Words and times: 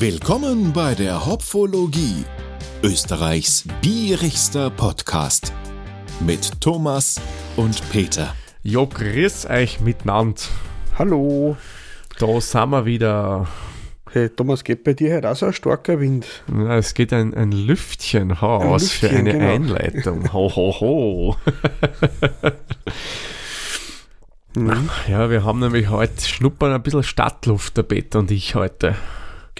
Willkommen 0.00 0.72
bei 0.72 0.94
der 0.94 1.26
Hopfologie, 1.26 2.24
Österreichs 2.84 3.64
bierigster 3.82 4.70
Podcast 4.70 5.52
mit 6.20 6.60
Thomas 6.60 7.20
und 7.56 7.82
Peter. 7.90 8.32
Jo, 8.62 8.86
grüß 8.86 9.46
euch 9.46 9.80
miteinander. 9.80 10.40
Hallo. 10.96 11.56
Da 12.16 12.40
sind 12.40 12.70
wir 12.70 12.86
wieder. 12.86 13.48
Hey 14.12 14.28
Thomas, 14.28 14.62
geht 14.62 14.84
bei 14.84 14.92
dir 14.92 15.16
heute 15.16 15.32
auch 15.32 15.36
so 15.36 15.46
ein 15.46 15.52
starker 15.52 15.98
Wind? 15.98 16.44
Na, 16.46 16.76
es 16.76 16.94
geht 16.94 17.12
ein, 17.12 17.34
ein 17.34 17.50
Lüftchen 17.50 18.30
raus 18.30 18.82
Lüftchen, 18.82 19.08
für 19.08 19.16
eine 19.16 19.32
genau. 19.32 19.52
Einleitung. 19.52 20.32
Ho, 20.32 20.54
ho, 20.54 20.80
ho. 20.80 21.36
Mhm. 24.54 24.88
Ja, 25.06 25.28
wir 25.30 25.44
haben 25.44 25.60
nämlich 25.60 25.88
heute 25.90 26.26
schnuppern 26.26 26.72
ein 26.72 26.82
bisschen 26.82 27.02
Stadtluft, 27.02 27.76
der 27.76 27.82
Peter 27.82 28.18
und 28.18 28.30
ich 28.30 28.54
heute. 28.54 28.96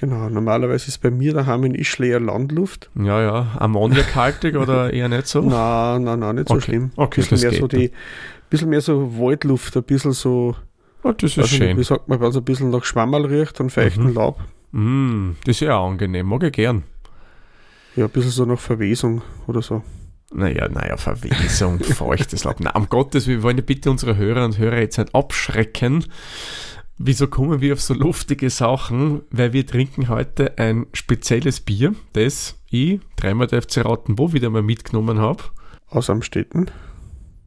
Genau, 0.01 0.29
normalerweise 0.29 0.87
ist 0.88 0.98
bei 0.98 1.11
mir 1.11 1.33
daheim 1.34 1.65
in 1.65 1.75
Ischl 1.75 2.05
eher 2.05 2.20
Landluft. 2.20 2.88
Ja, 2.95 3.20
ja. 3.20 3.57
ammoniakhaltig 3.59 4.57
oder 4.57 4.93
eher 4.93 5.09
nicht 5.09 5.27
so? 5.27 5.41
Nein, 5.43 6.05
nein, 6.05 6.21
nein, 6.21 6.37
nicht 6.37 6.48
so 6.48 6.55
Okay. 6.55 6.65
schlimm. 6.65 6.91
Okay, 6.95 7.21
bisschen 7.21 7.30
das 7.34 7.43
mehr 7.43 7.51
geht 7.51 7.61
so 7.61 7.66
die, 7.66 7.91
bisschen 8.48 8.69
mehr 8.69 8.80
so 8.80 9.19
Waldluft, 9.19 9.77
ein 9.77 9.83
bisschen 9.83 10.12
so, 10.12 10.55
Oh, 11.02 11.11
das 11.12 11.37
ist 11.37 11.52
ich 11.52 11.59
nicht, 11.61 11.62
wie 11.71 11.74
schön. 11.74 11.83
sagt 11.84 12.09
man, 12.09 12.21
weil 12.21 12.29
es 12.30 12.37
ein 12.37 12.45
bisschen 12.45 12.71
nach 12.71 12.84
Schwammerl 12.84 13.24
riecht 13.27 13.59
und 13.61 13.71
feuchten 13.71 14.09
Mhm. 14.11 14.15
Laub. 14.15 14.38
Mm, 14.73 15.30
das 15.45 15.57
ist 15.57 15.61
ja 15.61 15.77
auch 15.79 15.91
angenehm, 15.91 16.27
mag 16.27 16.43
ich 16.45 16.52
gern. 16.52 16.85
Ja, 17.96 18.05
ein 18.05 18.10
bisschen 18.10 18.30
so 18.30 18.45
nach 18.45 18.59
Verwesung 18.60 19.23
oder 19.49 19.62
so. 19.62 19.83
Naja, 20.33 20.69
naja, 20.69 20.96
Verwesung, 20.96 21.80
feuchtes 21.83 22.45
Laub. 22.45 22.57
Na, 22.60 22.71
um 22.77 22.88
Gottes 22.88 23.27
Willen, 23.27 23.38
wir 23.38 23.43
wollen 23.43 23.57
ja 23.57 23.65
bitte 23.65 23.91
unsere 23.91 24.16
Hörer 24.16 24.45
und 24.45 24.59
Hörer 24.59 24.79
jetzt 24.79 24.99
nicht 24.99 25.12
abschrecken. 25.15 26.05
Wieso 27.01 27.29
kommen 27.29 27.61
wir 27.61 27.75
auf 27.75 27.80
so 27.80 27.95
luftige 27.95 28.51
Sachen? 28.51 29.23
Weil 29.30 29.52
wir 29.52 29.65
trinken 29.65 30.09
heute 30.09 30.59
ein 30.59 30.87
spezielles 30.93 31.60
Bier, 31.60 31.95
das 32.13 32.57
ich 32.71 32.99
dreimal 33.15 33.46
der 33.46 33.63
FC 33.63 33.85
Ratenbo 33.85 34.32
wieder 34.32 34.51
mal 34.51 34.63
mitgenommen 34.63 35.21
habe. 35.21 35.45
Aus 35.87 36.10
am 36.10 36.23
Städten. 36.23 36.66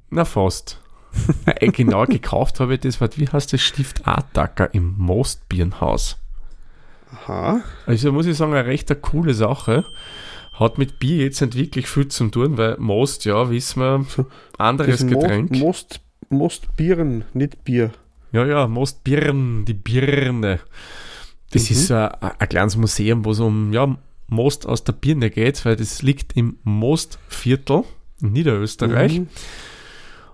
Na, 0.09 0.23
fast. 0.23 0.79
äh, 1.45 1.67
genau 1.67 2.05
gekauft 2.05 2.61
habe 2.61 2.75
ich 2.75 2.79
das, 2.79 3.01
wie 3.01 3.27
heißt 3.27 3.51
das 3.51 3.61
Stift 3.61 4.07
Atacker 4.07 4.73
im 4.73 4.95
Mostbirnhaus. 4.97 6.17
Aha. 7.11 7.61
Also 7.85 8.13
muss 8.13 8.27
ich 8.27 8.37
sagen, 8.37 8.53
eine 8.53 8.65
recht 8.65 8.89
eine 8.89 9.01
coole 9.01 9.33
Sache. 9.33 9.83
Hat 10.53 10.77
mit 10.77 10.99
Bier 10.99 11.25
jetzt 11.25 11.41
nicht 11.41 11.55
wirklich 11.55 11.87
viel 11.87 12.07
zu 12.07 12.29
tun, 12.29 12.57
weil 12.57 12.77
Most, 12.77 13.25
ja, 13.25 13.49
wissen 13.49 13.81
wir, 13.81 14.05
So, 14.07 14.27
anderes 14.57 14.99
Das 14.99 15.07
Getränk. 15.07 15.51
Most, 15.51 15.99
Most 16.29 16.73
Bieren, 16.77 17.25
nicht 17.33 17.65
Bier. 17.65 17.91
Ja, 18.31 18.45
ja, 18.45 18.67
Most 18.67 19.03
Birn, 19.03 19.65
die 19.65 19.73
Birne. 19.73 20.59
Das 21.51 21.69
Mhm. 21.69 21.75
ist 21.75 21.87
so 21.87 21.95
ein, 21.95 22.09
ein 22.39 22.49
kleines 22.49 22.77
Museum, 22.77 23.25
wo 23.25 23.31
es 23.31 23.39
um 23.39 23.73
ja, 23.73 23.95
Most 24.27 24.65
aus 24.65 24.83
der 24.85 24.93
Birne 24.93 25.29
geht, 25.29 25.65
weil 25.65 25.75
das 25.75 26.01
liegt 26.01 26.37
im 26.37 26.57
Mostviertel 26.63 27.83
in 28.21 28.31
Niederösterreich. 28.31 29.19
Mhm. 29.19 29.27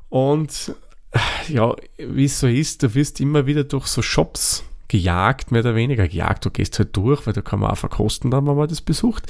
Und 0.09 0.76
ja, 1.50 1.73
wie 1.98 2.26
es 2.26 2.39
so 2.39 2.48
ist, 2.48 2.84
du 2.84 2.94
wirst 2.94 3.20
immer 3.20 3.45
wieder 3.48 3.64
durch 3.64 3.88
so 3.88 4.02
Shops 4.02 4.64
gejagt, 4.88 5.52
mehr 5.52 5.61
oder 5.61 5.76
weniger 5.76 6.08
gejagt. 6.08 6.45
Du 6.45 6.50
gehst 6.52 6.78
halt 6.80 6.95
durch, 6.95 7.26
weil 7.26 7.34
da 7.34 7.42
kann 7.42 7.59
man 7.59 7.72
auch 7.72 7.78
verkosten, 7.78 8.32
dann, 8.32 8.45
wenn 8.48 8.56
man 8.56 8.67
das 8.70 8.82
besucht. 8.82 9.23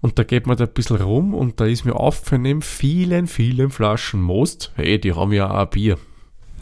Und 0.00 0.18
da 0.18 0.22
geht 0.22 0.46
man 0.46 0.56
da 0.56 0.64
ein 0.64 0.72
bisschen 0.72 0.96
rum 0.98 1.34
und 1.34 1.58
da 1.60 1.66
ist 1.66 1.84
mir 1.84 1.94
aufgefallen, 1.96 2.62
vielen, 2.62 3.26
vielen 3.26 3.70
Flaschen 3.70 4.20
Most, 4.22 4.70
hey, 4.76 5.00
die 5.00 5.12
haben 5.12 5.32
ja 5.32 5.50
auch 5.50 5.66
Bier. 5.66 5.98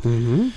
Mhm. 0.03 0.53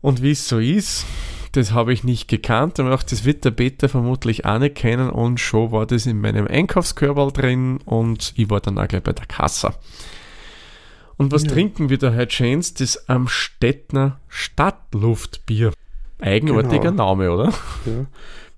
Und 0.00 0.22
wie 0.22 0.30
es 0.32 0.48
so 0.48 0.58
ist, 0.58 1.04
das 1.52 1.72
habe 1.72 1.92
ich 1.92 2.04
nicht 2.04 2.28
gekannt. 2.28 2.78
Und 2.78 2.90
auch 2.92 3.02
das 3.02 3.24
wird 3.24 3.44
der 3.44 3.50
Peter 3.50 3.88
vermutlich 3.88 4.44
auch 4.46 4.58
nicht 4.58 4.76
kennen. 4.76 5.10
Und 5.10 5.40
schon 5.40 5.72
war 5.72 5.86
das 5.86 6.06
in 6.06 6.20
meinem 6.20 6.46
Einkaufskörperl 6.46 7.32
drin 7.32 7.78
und 7.84 8.32
ich 8.36 8.48
war 8.50 8.60
dann 8.60 8.78
auch 8.78 8.88
gleich 8.88 9.02
bei 9.02 9.12
der 9.12 9.26
Kasse. 9.26 9.74
Und 11.16 11.32
was 11.32 11.42
Ja. 11.44 11.50
trinken 11.50 11.90
wir 11.90 11.98
da 11.98 12.14
heute 12.14 12.34
schönes? 12.34 12.72
Das 12.74 13.08
Amstettner 13.08 14.20
Stadtluftbier. 14.28 15.72
Eigenartiger 16.18 16.90
Genau. 16.90 17.14
Name, 17.14 17.30
oder? 17.32 17.52
Ja. 17.84 18.06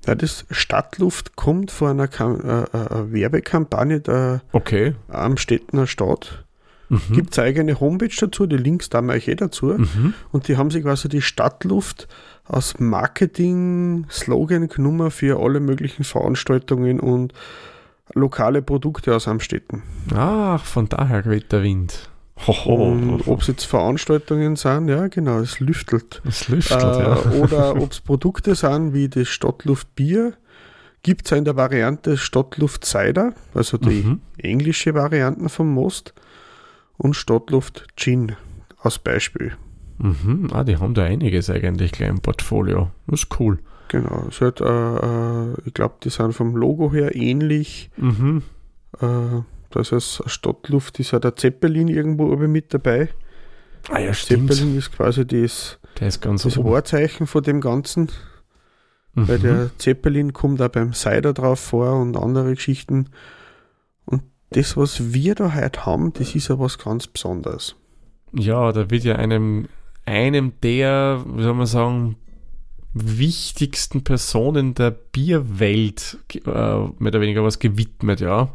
ja, 0.06 0.14
das 0.14 0.44
Stadtluft 0.50 1.34
kommt 1.36 1.70
von 1.70 1.90
einer 1.90 2.08
Kam 2.08 2.40
äh, 2.40 2.62
äh, 2.62 2.66
äh, 2.76 3.12
Werbekampagne 3.12 4.00
der 4.00 4.42
Okay. 4.52 4.94
Amstettner 5.08 5.86
Stadt. 5.86 6.44
Mhm. 6.92 7.14
Gibt 7.14 7.32
es 7.32 7.38
eine 7.38 7.48
eigene 7.48 7.80
Homepage 7.80 8.14
dazu, 8.20 8.46
die 8.46 8.56
Links 8.56 8.90
da 8.90 9.00
euch 9.02 9.28
eh 9.28 9.34
dazu. 9.34 9.66
Mhm. 9.66 10.14
Und 10.30 10.48
die 10.48 10.56
haben 10.56 10.70
sich 10.70 10.82
quasi 10.82 11.08
die 11.08 11.22
Stadtluft 11.22 12.06
als 12.44 12.78
Marketing-Slogan 12.78 14.68
genommen 14.68 15.10
für 15.10 15.40
alle 15.40 15.60
möglichen 15.60 16.04
Veranstaltungen 16.04 17.00
und 17.00 17.32
lokale 18.14 18.60
Produkte 18.62 19.14
aus 19.16 19.26
Amstetten. 19.26 19.82
Ach, 20.14 20.62
von 20.64 20.88
daher 20.88 21.24
weht 21.24 21.50
der 21.52 21.62
Wind. 21.62 22.10
Ob 22.46 23.40
es 23.40 23.46
jetzt 23.46 23.64
Veranstaltungen 23.64 24.56
sind, 24.56 24.88
ja 24.88 25.06
genau, 25.06 25.38
es 25.38 25.60
lüftelt. 25.60 26.20
Äh, 26.24 26.52
lüftelt, 26.52 26.82
ja. 26.82 27.16
Oder 27.40 27.76
ob 27.80 27.92
es 27.92 28.00
Produkte 28.00 28.54
sind 28.54 28.92
wie 28.92 29.08
das 29.08 29.28
Stadtluftbier, 29.28 30.34
gibt 31.02 31.26
es 31.26 31.32
in 31.32 31.44
der 31.44 31.56
Variante 31.56 32.16
Stadtluft 32.16 32.84
Cider, 32.84 33.32
also 33.54 33.78
die 33.78 34.02
Mhm. 34.02 34.20
englische 34.38 34.94
Varianten 34.94 35.48
vom 35.48 35.72
Most, 35.72 36.14
und 37.02 37.14
Stadtluft 37.14 37.86
Gin 37.96 38.36
als 38.78 38.98
Beispiel. 38.98 39.52
Mhm. 39.98 40.48
Ah, 40.52 40.64
die 40.64 40.76
haben 40.76 40.94
da 40.94 41.04
einiges 41.04 41.50
eigentlich 41.50 41.92
gleich 41.92 42.08
im 42.08 42.20
Portfolio. 42.20 42.90
Das 43.06 43.24
ist 43.24 43.40
cool. 43.40 43.58
Genau, 43.88 44.26
es 44.28 44.40
hat, 44.40 44.60
äh, 44.60 44.64
äh, 44.64 45.54
ich 45.66 45.74
glaube, 45.74 45.96
die 46.02 46.08
sind 46.10 46.32
vom 46.32 46.56
Logo 46.56 46.92
her 46.92 47.14
ähnlich. 47.14 47.90
Mhm. 47.96 48.42
Äh, 49.00 49.42
das 49.70 49.92
heißt, 49.92 50.22
Stadtluft 50.26 50.98
ist 51.00 51.10
ja 51.10 51.18
der 51.18 51.36
Zeppelin 51.36 51.88
irgendwo 51.88 52.30
oben 52.32 52.52
mit 52.52 52.72
dabei. 52.72 53.08
Ah 53.90 53.98
ja, 53.98 54.14
stimmt. 54.14 54.52
Zeppelin 54.52 54.78
ist 54.78 54.92
quasi 54.92 55.26
das, 55.26 55.78
ist 56.00 56.24
das. 56.24 56.56
Wahrzeichen 56.64 57.26
von 57.26 57.42
dem 57.42 57.60
Ganzen. 57.60 58.10
Weil 59.14 59.38
Mhm. 59.38 59.42
der 59.42 59.70
Zeppelin 59.78 60.32
kommt 60.32 60.62
auch 60.62 60.68
beim 60.68 60.94
Cider 60.94 61.34
drauf 61.34 61.60
vor 61.60 62.00
und 62.00 62.16
andere 62.16 62.54
Geschichten. 62.54 63.08
Das, 64.52 64.76
was 64.76 65.12
wir 65.12 65.34
da 65.34 65.54
heute 65.54 65.86
haben, 65.86 66.12
das 66.12 66.34
ist 66.34 66.48
ja 66.48 66.58
was 66.58 66.78
ganz 66.78 67.06
Besonderes. 67.06 67.74
Ja, 68.32 68.72
da 68.72 68.90
wird 68.90 69.04
ja 69.04 69.16
einem, 69.16 69.68
einem 70.06 70.52
der, 70.62 71.24
wie 71.26 71.42
soll 71.42 71.54
man 71.54 71.66
sagen, 71.66 72.16
wichtigsten 72.94 74.04
Personen 74.04 74.74
der 74.74 74.90
Bierwelt 74.90 76.18
äh, 76.34 76.40
mehr 76.44 76.92
oder 77.00 77.20
weniger 77.20 77.42
was 77.42 77.58
gewidmet, 77.58 78.20
ja. 78.20 78.50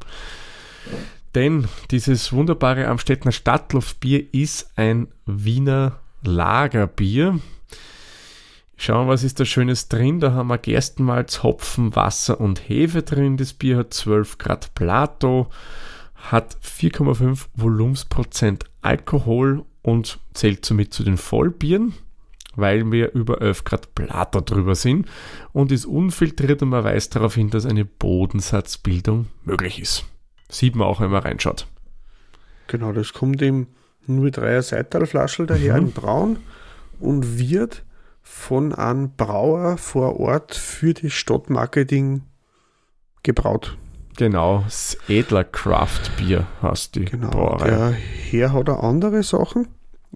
Denn 1.35 1.67
dieses 1.91 2.31
wunderbare 2.31 2.87
Amstettner 2.87 3.31
Stadtluftbier 3.31 4.33
ist 4.33 4.71
ein 4.75 5.07
Wiener 5.25 5.99
Lagerbier. 6.23 7.39
Schauen 8.79 9.07
wir, 9.07 9.13
was 9.13 9.23
ist 9.23 9.39
da 9.39 9.45
Schönes 9.45 9.89
drin. 9.89 10.19
Da 10.19 10.33
haben 10.33 10.47
wir 10.49 10.59
Gerstenmalz, 10.59 11.41
Hopfen, 11.41 11.95
Wasser 11.95 12.39
und 12.39 12.69
Hefe 12.69 13.01
drin. 13.01 13.35
Das 13.37 13.53
Bier 13.53 13.77
hat 13.77 13.93
12 13.93 14.37
Grad 14.37 14.75
Plato, 14.75 15.47
hat 16.15 16.55
4,5 16.63 17.47
Volumensprozent 17.55 18.65
Alkohol 18.83 19.65
und 19.81 20.19
zählt 20.33 20.63
somit 20.63 20.93
zu 20.93 21.03
den 21.03 21.17
Vollbieren, 21.17 21.93
weil 22.55 22.91
wir 22.91 23.13
über 23.13 23.41
11 23.41 23.63
Grad 23.63 23.95
Plato 23.95 24.41
drüber 24.41 24.75
sind 24.75 25.07
und 25.53 25.71
ist 25.71 25.85
unfiltriert 25.85 26.61
und 26.61 26.69
man 26.69 26.83
weist 26.83 27.15
darauf 27.15 27.33
hin, 27.33 27.49
dass 27.49 27.65
eine 27.65 27.83
Bodensatzbildung 27.85 29.25
möglich 29.43 29.79
ist. 29.81 30.05
Sieht 30.49 30.75
man 30.75 30.87
auch, 30.87 31.01
wenn 31.01 31.09
man 31.11 31.23
reinschaut. 31.23 31.65
Genau, 32.67 32.91
das 32.93 33.11
kommt 33.13 33.41
im 33.41 33.67
03er 34.07 34.61
Seitalflaschel 34.61 35.47
daher 35.47 35.73
Mhm. 35.81 35.87
in 35.87 35.91
Braun 35.93 36.37
und 36.99 37.39
wird 37.39 37.83
von 38.29 38.73
einem 38.73 39.11
Brauer 39.15 39.77
vor 39.77 40.19
Ort 40.19 40.53
für 40.55 40.93
das 40.93 41.13
Stadtmarketing 41.13 42.23
gebraut. 43.23 43.77
Genau, 44.17 44.61
das 44.65 44.97
Edler 45.07 45.43
Craft 45.43 46.01
Bier 46.17 46.45
heißt 46.61 46.95
die 46.95 47.05
Genau. 47.05 47.29
Brauerei. 47.29 47.67
Der 47.69 47.91
Herr 47.91 48.53
hat 48.53 48.69
auch 48.69 48.83
andere 48.83 49.23
Sachen 49.23 49.67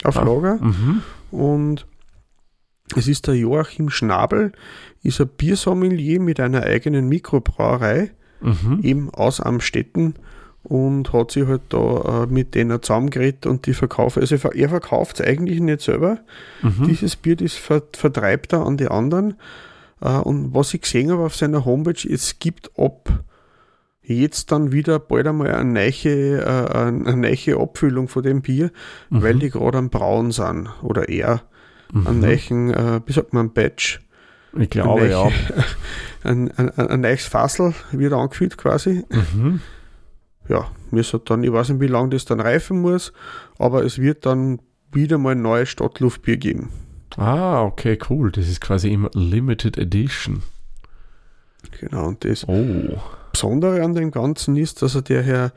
auf 0.03 0.17
Ah. 0.17 0.23
Lager. 0.23 0.55
Mhm. 0.55 1.01
Und 1.31 1.87
es 2.95 3.07
ist 3.07 3.27
der 3.27 3.35
Joachim 3.35 3.89
Schnabel, 3.89 4.51
ist 5.03 5.21
ein 5.21 5.27
Biersommelier 5.29 6.19
mit 6.19 6.39
einer 6.39 6.63
eigenen 6.63 7.07
Mikrobrauerei, 7.09 8.11
Mhm. 8.41 8.79
eben 8.83 9.09
aus 9.11 9.39
Amstetten 9.39 10.15
und 10.63 11.11
hat 11.13 11.31
sich 11.31 11.47
halt 11.47 11.61
da 11.69 12.23
äh, 12.23 12.27
mit 12.27 12.53
denen 12.55 12.81
zusammengeredet 12.81 13.45
und 13.47 13.65
die 13.65 13.73
verkaufen. 13.73 14.19
Also 14.21 14.35
er 14.35 14.39
ver- 14.39 14.55
er 14.55 14.69
verkauft 14.69 15.19
es 15.19 15.25
eigentlich 15.25 15.59
nicht 15.59 15.81
selber. 15.81 16.19
Mhm. 16.61 16.87
Dieses 16.87 17.15
Bier, 17.15 17.35
das 17.35 17.53
ver 17.53 17.81
vertreibt 17.95 18.53
er 18.53 18.65
an 18.65 18.77
die 18.77 18.87
anderen. 18.87 19.35
Äh, 20.01 20.09
und 20.17 20.53
was 20.53 20.73
ich 20.73 20.81
gesehen 20.81 21.11
habe 21.11 21.23
auf 21.23 21.35
seiner 21.35 21.65
Homepage, 21.65 22.07
es 22.07 22.37
gibt 22.39 22.71
ab 22.77 23.09
jetzt 24.03 24.51
dann 24.51 24.71
wieder 24.71 24.99
bald 24.99 25.27
einmal 25.27 25.53
eine 25.53 25.71
neue, 25.71 26.41
äh, 26.41 26.77
eine 26.77 27.15
neue 27.17 27.57
Abfüllung 27.59 28.07
von 28.07 28.23
dem 28.23 28.41
Bier, 28.41 28.71
Mhm. 29.09 29.21
weil 29.23 29.35
die 29.39 29.49
gerade 29.49 29.77
am 29.77 29.89
Brauen 29.89 30.31
sind. 30.31 30.69
Oder 30.81 31.09
eher 31.09 31.41
Mhm. 31.91 32.07
einen 32.07 32.19
neuen, 32.19 32.73
äh, 32.73 33.01
wie 33.05 33.13
sagt 33.13 33.33
man, 33.33 33.51
Batch 33.51 33.99
Ich 34.57 34.69
glaube, 34.69 35.03
ein, 35.03 35.09
ja. 35.11 35.27
ein, 36.23 36.51
ein, 36.57 36.69
ein, 36.71 36.87
ein 36.87 37.01
neues 37.01 37.25
Fassel 37.25 37.73
wird 37.91 38.13
angefüllt 38.13 38.57
quasi. 38.57 39.03
Mhm. 39.33 39.61
Ja, 40.49 40.69
müssen 40.89 41.21
dann, 41.25 41.43
ich 41.43 41.51
weiß 41.51 41.69
nicht, 41.69 41.81
wie 41.81 41.87
lange 41.87 42.09
das 42.09 42.25
dann 42.25 42.39
reifen 42.39 42.81
muss, 42.81 43.13
aber 43.57 43.83
es 43.85 43.99
wird 43.99 44.25
dann 44.25 44.59
wieder 44.91 45.17
mal 45.17 45.31
ein 45.31 45.41
neues 45.41 45.69
Stadtluftbier 45.69 46.37
geben. 46.37 46.69
Ah, 47.17 47.63
okay, 47.63 47.97
cool. 48.09 48.31
Das 48.31 48.47
ist 48.47 48.61
quasi 48.61 48.91
immer 48.91 49.09
Limited 49.13 49.77
Edition. 49.77 50.43
Genau, 51.79 52.07
und 52.07 52.23
das 52.25 52.47
Oh. 52.47 52.99
Besondere 53.31 53.83
an 53.83 53.93
dem 53.93 54.11
Ganzen 54.11 54.57
ist, 54.57 54.81
dass 54.81 54.95
er 54.95 55.01
der 55.03 55.21
Herr, 55.23 55.53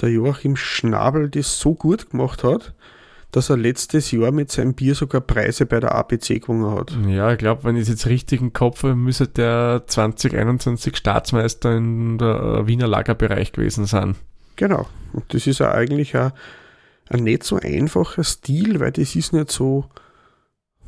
der 0.00 0.10
Joachim 0.10 0.56
Schnabel, 0.56 1.30
das 1.30 1.58
so 1.58 1.74
gut 1.74 2.10
gemacht 2.10 2.44
hat, 2.44 2.74
dass 3.34 3.50
er 3.50 3.56
letztes 3.56 4.12
Jahr 4.12 4.30
mit 4.30 4.52
seinem 4.52 4.74
Bier 4.74 4.94
sogar 4.94 5.20
Preise 5.20 5.66
bei 5.66 5.80
der 5.80 5.92
APC 5.92 6.40
gewonnen 6.40 6.70
hat. 6.70 6.96
Ja, 7.08 7.32
ich 7.32 7.38
glaube, 7.38 7.64
wenn 7.64 7.74
ich 7.74 7.82
es 7.82 7.88
jetzt 7.88 8.06
richtig 8.06 8.40
im 8.40 8.52
Kopf 8.52 8.84
habe, 8.84 8.94
müsste 8.94 9.26
der 9.26 9.82
2021 9.86 10.96
Staatsmeister 10.96 11.76
in 11.76 12.16
der 12.18 12.60
äh, 12.60 12.66
Wiener 12.68 12.86
Lagerbereich 12.86 13.50
gewesen 13.50 13.86
sein. 13.86 14.14
Genau. 14.54 14.86
Und 15.12 15.34
das 15.34 15.48
ist 15.48 15.58
ja 15.58 15.72
eigentlich 15.72 16.16
ein, 16.16 16.30
ein 17.08 17.24
nicht 17.24 17.42
so 17.42 17.58
einfacher 17.58 18.22
Stil, 18.22 18.78
weil 18.78 18.92
das 18.92 19.16
ist 19.16 19.32
nicht 19.32 19.50
so, 19.50 19.86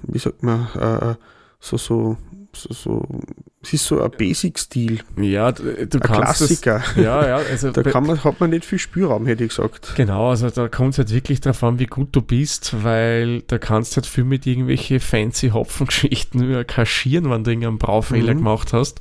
wie 0.03 0.19
sagt 0.19 0.45
man, 0.45 0.69
äh, 0.77 1.15
so, 1.59 1.77
so, 1.77 2.17
so, 2.57 2.73
so, 2.73 3.21
es 3.63 3.73
ist 3.73 3.85
so 3.87 4.01
ein 4.03 4.11
Basic-Stil, 4.11 5.01
Ja, 5.21 5.53
d- 5.53 5.87
du 5.87 5.99
ein 5.99 6.01
kannst 6.01 6.41
das, 6.41 6.61
Klassiker. 6.61 6.83
Ja, 6.97 7.27
ja, 7.27 7.37
also 7.37 7.71
Da 7.73 7.83
kann 7.83 8.07
man, 8.07 8.23
hat 8.23 8.41
man 8.41 8.51
nicht 8.51 8.65
viel 8.65 8.79
Spielraum, 8.79 9.27
hätte 9.27 9.45
ich 9.45 9.51
gesagt. 9.51 9.93
Genau, 9.97 10.31
also 10.31 10.51
da 10.51 10.69
kommt 10.69 10.93
es 10.95 10.99
halt 10.99 11.13
wirklich 11.13 11.41
darauf 11.41 11.63
an, 11.65 11.79
wie 11.79 11.87
gut 11.87 12.09
du 12.13 12.23
bist, 12.23 12.83
weil 12.85 13.43
da 13.43 13.59
kannst 13.59 13.93
du 13.93 13.97
halt 13.97 14.07
viel 14.07 14.25
mit 14.25 14.47
irgendwelche 14.47 15.01
fancy 15.01 15.51
Hopfengeschichten 15.51 16.49
nur 16.51 16.65
kaschieren, 16.65 17.31
wenn 17.31 17.45
du 17.45 17.51
irgendeinen 17.51 17.79
Braufehler 17.79 18.35
Mhm. 18.35 18.39
gemacht 18.39 18.73
hast. 18.73 19.01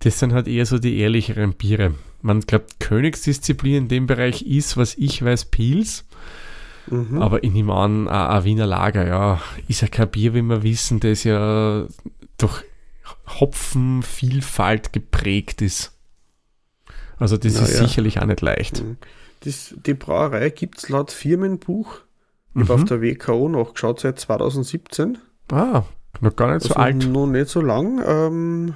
Das 0.00 0.18
sind 0.18 0.32
halt 0.32 0.48
eher 0.48 0.66
so 0.66 0.78
die 0.78 0.98
ehrlicheren 0.98 1.52
Biere. 1.54 1.94
Man 2.22 2.40
glaubt, 2.40 2.80
Königsdisziplin 2.80 3.74
in 3.76 3.88
dem 3.88 4.06
Bereich 4.06 4.42
ist, 4.42 4.76
was 4.76 4.94
ich 4.96 5.24
weiß, 5.24 5.46
Pils. 5.46 6.04
Mhm. 6.88 7.20
Aber 7.20 7.42
ich 7.42 7.50
nehme 7.50 7.72
an, 7.74 8.06
ein 8.06 8.44
Wiener 8.44 8.66
Lager, 8.66 9.06
ja, 9.08 9.40
ist 9.68 9.80
ja 9.82 9.88
kein 9.88 10.08
Bier, 10.08 10.34
wie 10.34 10.42
wir 10.42 10.62
wissen, 10.62 11.00
das 11.00 11.24
ja 11.24 11.84
durch 12.38 12.62
Hopfenvielfalt 13.40 14.92
geprägt 14.92 15.62
ist. 15.62 15.92
Also 17.18 17.36
das 17.36 17.54
Na 17.54 17.62
ist 17.62 17.74
ja. 17.80 17.86
sicherlich 17.86 18.20
auch 18.20 18.26
nicht 18.26 18.40
leicht. 18.42 18.82
Mhm. 18.82 18.96
Das, 19.40 19.74
die 19.86 19.94
Brauerei 19.94 20.50
gibt 20.50 20.78
es 20.78 20.88
laut 20.88 21.10
Firmenbuch, 21.12 22.00
ich 22.54 22.62
habe 22.62 22.64
Mhm. 22.64 22.82
auf 22.82 22.84
der 22.88 23.02
WKO 23.02 23.48
nachgeschaut, 23.48 24.00
seit 24.00 24.18
2017. 24.18 25.18
Ah, 25.52 25.84
noch 26.20 26.34
gar 26.36 26.52
nicht 26.54 26.62
so 26.62 26.70
also 26.74 26.80
alt. 26.80 27.08
Noch 27.08 27.26
nicht 27.26 27.48
so 27.48 27.60
lang. 27.60 28.02
Ähm, 28.06 28.74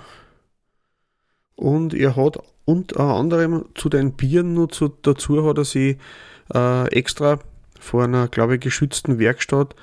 und 1.56 1.94
er 1.94 2.16
hat 2.16 2.38
unter 2.64 3.00
anderem 3.00 3.64
zu 3.74 3.88
den 3.88 4.12
Bieren 4.12 4.54
nur 4.54 4.68
zu, 4.68 4.88
dazu 4.88 5.46
hat 5.48 5.58
er 5.58 5.64
sie 5.64 5.98
äh, 6.54 6.88
extra 6.92 7.38
vor 7.78 8.04
einer, 8.04 8.28
glaube 8.28 8.54
ich, 8.56 8.60
geschützten 8.60 9.18
Werkstatt 9.18 9.74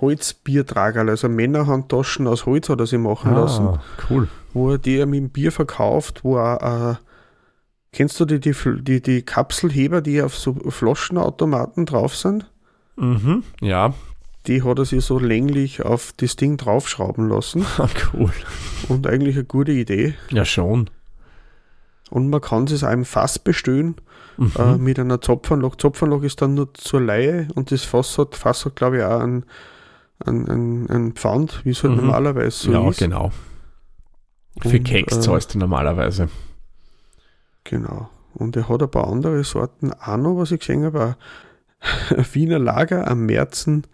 Holzbiertragerl, 0.00 1.08
also 1.10 1.28
Männerhandtaschen 1.28 2.26
aus 2.26 2.46
Holz 2.46 2.68
hat 2.68 2.80
er 2.80 2.86
sie 2.86 2.98
machen 2.98 3.34
lassen, 3.34 3.66
Ah, 3.68 3.80
cool. 4.10 4.28
wo 4.52 4.72
er 4.72 4.78
die 4.78 5.04
mit 5.06 5.20
dem 5.20 5.30
Bier 5.30 5.52
verkauft, 5.52 6.24
wo 6.24 6.36
er, 6.38 6.98
äh, 7.00 7.04
kennst 7.92 8.18
du 8.20 8.24
die, 8.24 8.40
die, 8.40 8.54
die, 8.82 9.00
die 9.00 9.22
Kapselheber, 9.22 10.00
die 10.00 10.22
auf 10.22 10.36
so 10.36 10.54
Flaschenautomaten 10.54 11.86
drauf 11.86 12.16
sind? 12.16 12.50
Mhm, 12.96 13.42
ja, 13.60 13.92
Die 14.46 14.62
hat 14.62 14.78
er 14.78 14.84
sich 14.84 15.04
so 15.04 15.18
länglich 15.18 15.82
auf 15.82 16.12
das 16.18 16.36
Ding 16.36 16.56
draufschrauben 16.58 17.28
lassen 17.28 17.64
Ah, 17.78 17.88
cool. 18.12 18.30
und 18.88 19.06
eigentlich 19.06 19.36
eine 19.36 19.44
gute 19.44 19.72
Idee. 19.72 20.14
Ja, 20.30 20.44
schon. 20.44 20.90
Und 22.10 22.28
man 22.30 22.40
kann 22.40 22.64
es 22.64 22.82
im 22.82 23.04
Fass 23.04 23.38
bestellen 23.38 23.96
Mhm. 24.36 24.50
äh, 24.58 24.76
mit 24.78 24.98
einer 24.98 25.20
Zapfanlage. 25.20 25.76
Zapfanlage 25.76 26.26
ist 26.26 26.42
dann 26.42 26.54
nur 26.54 26.74
zur 26.74 27.00
Laie 27.00 27.46
und 27.54 27.70
das 27.70 27.84
Fass 27.84 28.18
hat, 28.18 28.34
Fass 28.34 28.64
hat 28.64 28.74
glaube 28.74 28.96
ich, 28.98 29.04
auch 29.04 29.20
ein, 29.20 29.44
ein, 30.24 30.46
ein, 30.48 30.90
ein 30.90 31.12
Pfand, 31.12 31.64
wie 31.64 31.70
es 31.70 31.82
halt 31.82 31.94
Mhm. 31.96 32.02
normalerweise 32.02 32.50
so 32.66 32.72
ja, 32.72 32.88
ist. 32.88 32.98
genau. 32.98 33.32
Für 34.62 34.76
Und, 34.78 34.84
Keks 34.84 35.16
äh, 35.16 35.20
zahlst 35.20 35.54
du 35.54 35.58
normalerweise. 35.58 36.28
Genau. 37.64 38.08
Und 38.34 38.56
er 38.56 38.68
hat 38.68 38.82
ein 38.82 38.90
paar 38.90 39.08
andere 39.08 39.42
Sorten 39.44 39.92
auch 39.92 40.16
noch, 40.16 40.36
was 40.38 40.50
ich 40.52 40.60
gesehen 40.60 40.84
habe. 40.84 41.16
Ein 42.10 42.26
Wiener 42.32 42.58
Lager, 42.58 43.08
ein 43.08 43.20
Märzen, 43.26 43.86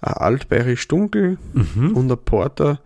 ein 0.00 0.12
Altbayerisch 0.14 0.88
Dunkel 0.88 1.38
Mhm. 1.52 1.96
und 1.96 2.10
ein 2.10 2.18
Porter. 2.18 2.80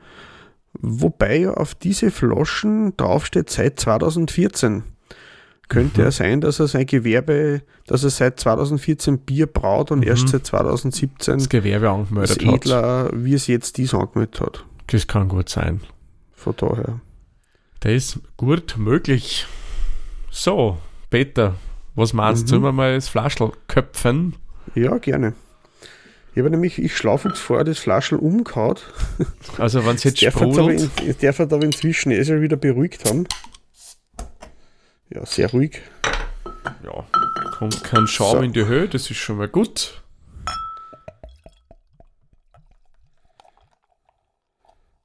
Wobei 0.74 1.38
ja 1.38 1.54
auf 1.54 1.74
diese 1.74 2.10
Flaschen 2.10 2.94
draufsteht 2.96 3.48
seit 3.50 3.80
2014. 3.80 4.82
Könnte 5.68 6.00
Mhm. 6.00 6.04
ja 6.04 6.10
sein, 6.12 6.40
dass 6.40 6.60
er 6.60 6.68
sein 6.68 6.86
Gewerbe, 6.86 7.62
dass 7.86 8.04
er 8.04 8.10
seit 8.10 8.38
2014 8.38 9.18
Bier 9.18 9.46
braut 9.46 9.90
und 9.90 10.00
Mhm. 10.00 10.06
erst 10.06 10.28
seit 10.28 10.46
2017 10.46 11.38
Das 11.38 11.48
Gewerbe 11.48 11.86
das 11.86 11.94
angemeldet 11.94 12.46
hat. 12.46 12.54
Edler, 12.54 13.10
wie 13.12 13.34
es 13.34 13.46
jetzt 13.48 13.76
dies 13.76 13.92
angemeldet 13.94 14.40
hat. 14.40 14.64
Das 14.88 15.06
kann 15.08 15.28
gut 15.28 15.48
sein. 15.48 15.80
Von 16.34 16.54
daher. 16.56 17.00
Das 17.80 17.92
ist 17.92 18.18
gut 18.36 18.76
möglich. 18.78 19.46
So, 20.30 20.78
Peter, 21.10 21.54
was 21.94 22.12
meinst 22.12 22.42
Mhm. 22.42 22.46
du? 22.46 22.50
Sollen 22.50 22.62
wir 22.62 22.72
mal 22.72 22.94
das 22.94 23.08
Flaschel 23.08 23.50
köpfen? 23.68 24.36
Ja, 24.74 24.98
gerne. 24.98 25.32
Ich 26.34 26.40
habe 26.40 26.50
nämlich, 26.50 26.78
ich 26.78 26.94
Schlaufuchs 26.96 27.40
vorher 27.40 27.64
das 27.64 27.78
Flaschel 27.78 28.18
umgehaut. 28.18 28.82
Also, 29.56 29.86
wenn 29.86 29.96
es 29.96 30.04
jetzt 30.04 30.20
Der 30.20 30.30
darf 30.32 30.42
aber, 30.42 30.52
sprudelt. 30.52 30.90
in, 31.00 31.14
darf 31.20 31.40
aber 31.40 31.62
inzwischen 31.62 32.12
eh 32.12 32.22
schon 32.24 32.42
wieder 32.42 32.56
beruhigt 32.56 33.08
haben. 33.08 33.26
Ja, 35.16 35.24
sehr 35.24 35.50
ruhig. 35.50 35.80
Ja, 36.84 37.06
kommt 37.52 37.82
kein 37.82 38.06
Schaum 38.06 38.36
So. 38.36 38.42
in 38.42 38.52
die 38.52 38.66
Höhe, 38.66 38.86
das 38.86 39.10
ist 39.10 39.16
schon 39.16 39.38
mal 39.38 39.48
gut. 39.48 40.02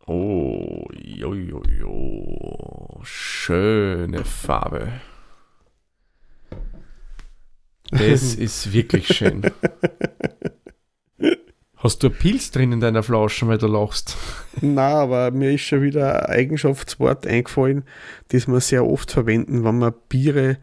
Oh, 0.05 0.85
jo, 0.91 1.33
jo, 1.33 1.63
jo. 1.63 2.99
Schöne 3.03 4.25
Farbe. 4.25 4.99
Das 7.91 8.35
ist 8.35 8.73
wirklich 8.73 9.07
schön. 9.07 9.49
Hast 11.83 12.03
du 12.03 12.07
ein 12.07 12.13
Pilz 12.13 12.51
drin 12.51 12.71
in 12.73 12.79
deiner 12.79 13.01
Flasche, 13.03 13.47
weil 13.47 13.57
du 13.57 13.67
lachst? 13.67 14.15
Na, 14.61 14.99
aber 15.01 15.31
mir 15.31 15.51
ist 15.51 15.61
schon 15.61 15.81
wieder 15.81 16.29
ein 16.29 16.35
Eigenschaftswort 16.35 17.25
eingefallen, 17.25 17.83
das 18.29 18.47
wir 18.47 18.59
sehr 18.59 18.85
oft 18.85 19.11
verwenden, 19.11 19.63
wenn 19.63 19.79
wir 19.79 19.91
Biere 19.91 20.57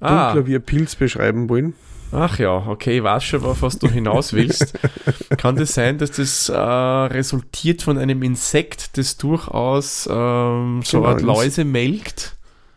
Ah, 0.00 0.32
dunkler 0.32 0.46
wie 0.46 0.56
ein 0.56 0.62
Pilz 0.62 0.96
beschreiben 0.96 1.48
wollen. 1.48 1.72
ach 2.12 2.38
ja, 2.38 2.66
okay, 2.66 2.98
ich 2.98 3.02
weiß 3.04 3.24
schon, 3.24 3.44
auf 3.44 3.62
was 3.62 3.78
du 3.78 3.88
hinaus 3.88 4.32
willst. 4.34 4.74
Kann 5.38 5.56
das 5.56 5.72
sein, 5.74 5.96
dass 5.98 6.10
das 6.12 6.48
äh, 6.50 6.54
resultiert 6.58 7.80
von 7.82 7.96
einem 7.96 8.22
Insekt, 8.22 8.98
das 8.98 9.16
durchaus 9.16 10.06
ähm, 10.10 10.82
so 10.84 10.98
Genau, 10.98 11.08
Art 11.08 11.22
Läuse 11.22 11.64
melkt? 11.64 12.36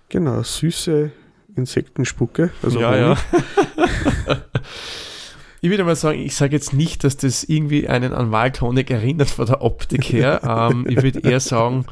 Genau, 0.10 0.42
süße 0.44 1.12
Insektenspucke. 1.56 2.52
Also 2.64 2.80
ja, 2.80 2.92
Honig. 2.92 3.18
ja. 4.28 4.38
ich 5.62 5.70
würde 5.70 5.84
mal 5.84 5.96
sagen, 5.96 6.20
ich 6.20 6.36
sage 6.36 6.54
jetzt 6.56 6.74
nicht, 6.74 7.04
dass 7.04 7.18
das 7.18 7.44
irgendwie 7.44 7.88
einen 7.88 8.14
an 8.14 8.32
Waldhonig 8.32 8.90
erinnert 8.92 9.30
von 9.30 9.46
der 9.46 9.62
Optik 9.62 10.06
her. 10.06 10.42
ähm, 10.72 10.86
ich 10.90 11.02
würde 11.02 11.20
eher 11.28 11.40
sagen, 11.40 11.86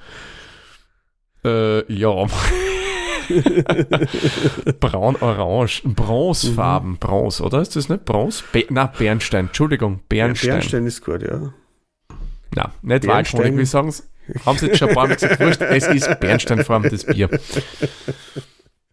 äh, 1.43 1.91
ja. 1.91 2.25
Braun-Orange, 4.79 5.81
Bronzefarben, 5.83 6.97
Bronze, 6.97 7.43
oder? 7.43 7.61
Ist 7.61 7.75
das 7.75 7.89
nicht 7.89 8.05
Bronze? 8.05 8.43
Be 8.51 8.65
na, 8.69 8.85
Bernstein, 8.85 9.47
Entschuldigung, 9.47 10.01
Bernstein. 10.09 10.51
Bernstein 10.51 10.85
ist 10.85 11.03
gut, 11.03 11.23
ja. 11.23 11.53
Na, 12.55 12.71
nicht. 12.83 13.07
Waldhonig, 13.07 13.57
wir 13.57 13.65
sagen 13.65 13.89
es, 13.89 14.07
haben 14.45 14.57
sie 14.57 14.67
jetzt 14.67 14.77
schon 14.77 14.89
ein 14.89 14.95
paar 14.95 15.07
Mal 15.07 15.15
gesagt, 15.15 15.39
wurscht, 15.39 15.61
es 15.61 15.87
ist 15.87 16.19
Bernsteinform, 16.19 16.83
das 16.83 17.05
Bier. 17.05 17.29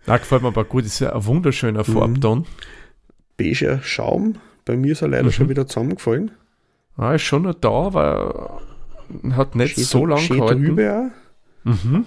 Na, 0.07 0.17
gefällt 0.17 0.43
mir 0.43 0.49
aber 0.49 0.64
gut, 0.64 0.85
ist 0.85 0.99
ja 1.00 1.12
ein 1.14 1.25
wunderschöner 1.26 1.85
Mhm. 1.87 1.93
Farbton. 1.93 2.47
Beiger 3.37 3.83
Schaum. 3.83 4.38
Bei 4.64 4.76
mir 4.76 4.92
ist 4.92 5.02
er 5.02 5.09
leider 5.09 5.25
Mhm. 5.25 5.33
schon 5.33 5.49
wieder 5.49 5.66
zusammengefallen. 5.66 6.31
Ah, 6.97 7.14
ist 7.14 7.23
schon 7.23 7.42
noch 7.42 7.54
da, 7.54 7.71
aber 7.71 8.61
hat 9.33 9.54
nicht 9.57 9.73
Steht 9.73 9.85
so 9.87 10.07
lange 10.07 10.26
gehalten. 10.28 10.62
über. 10.64 11.11
Mhm. 11.64 12.04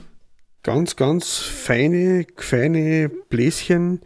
Ganz, 0.63 0.95
ganz 0.95 1.37
feine, 1.39 2.25
feine 2.37 3.09
Bläschen. 3.29 4.01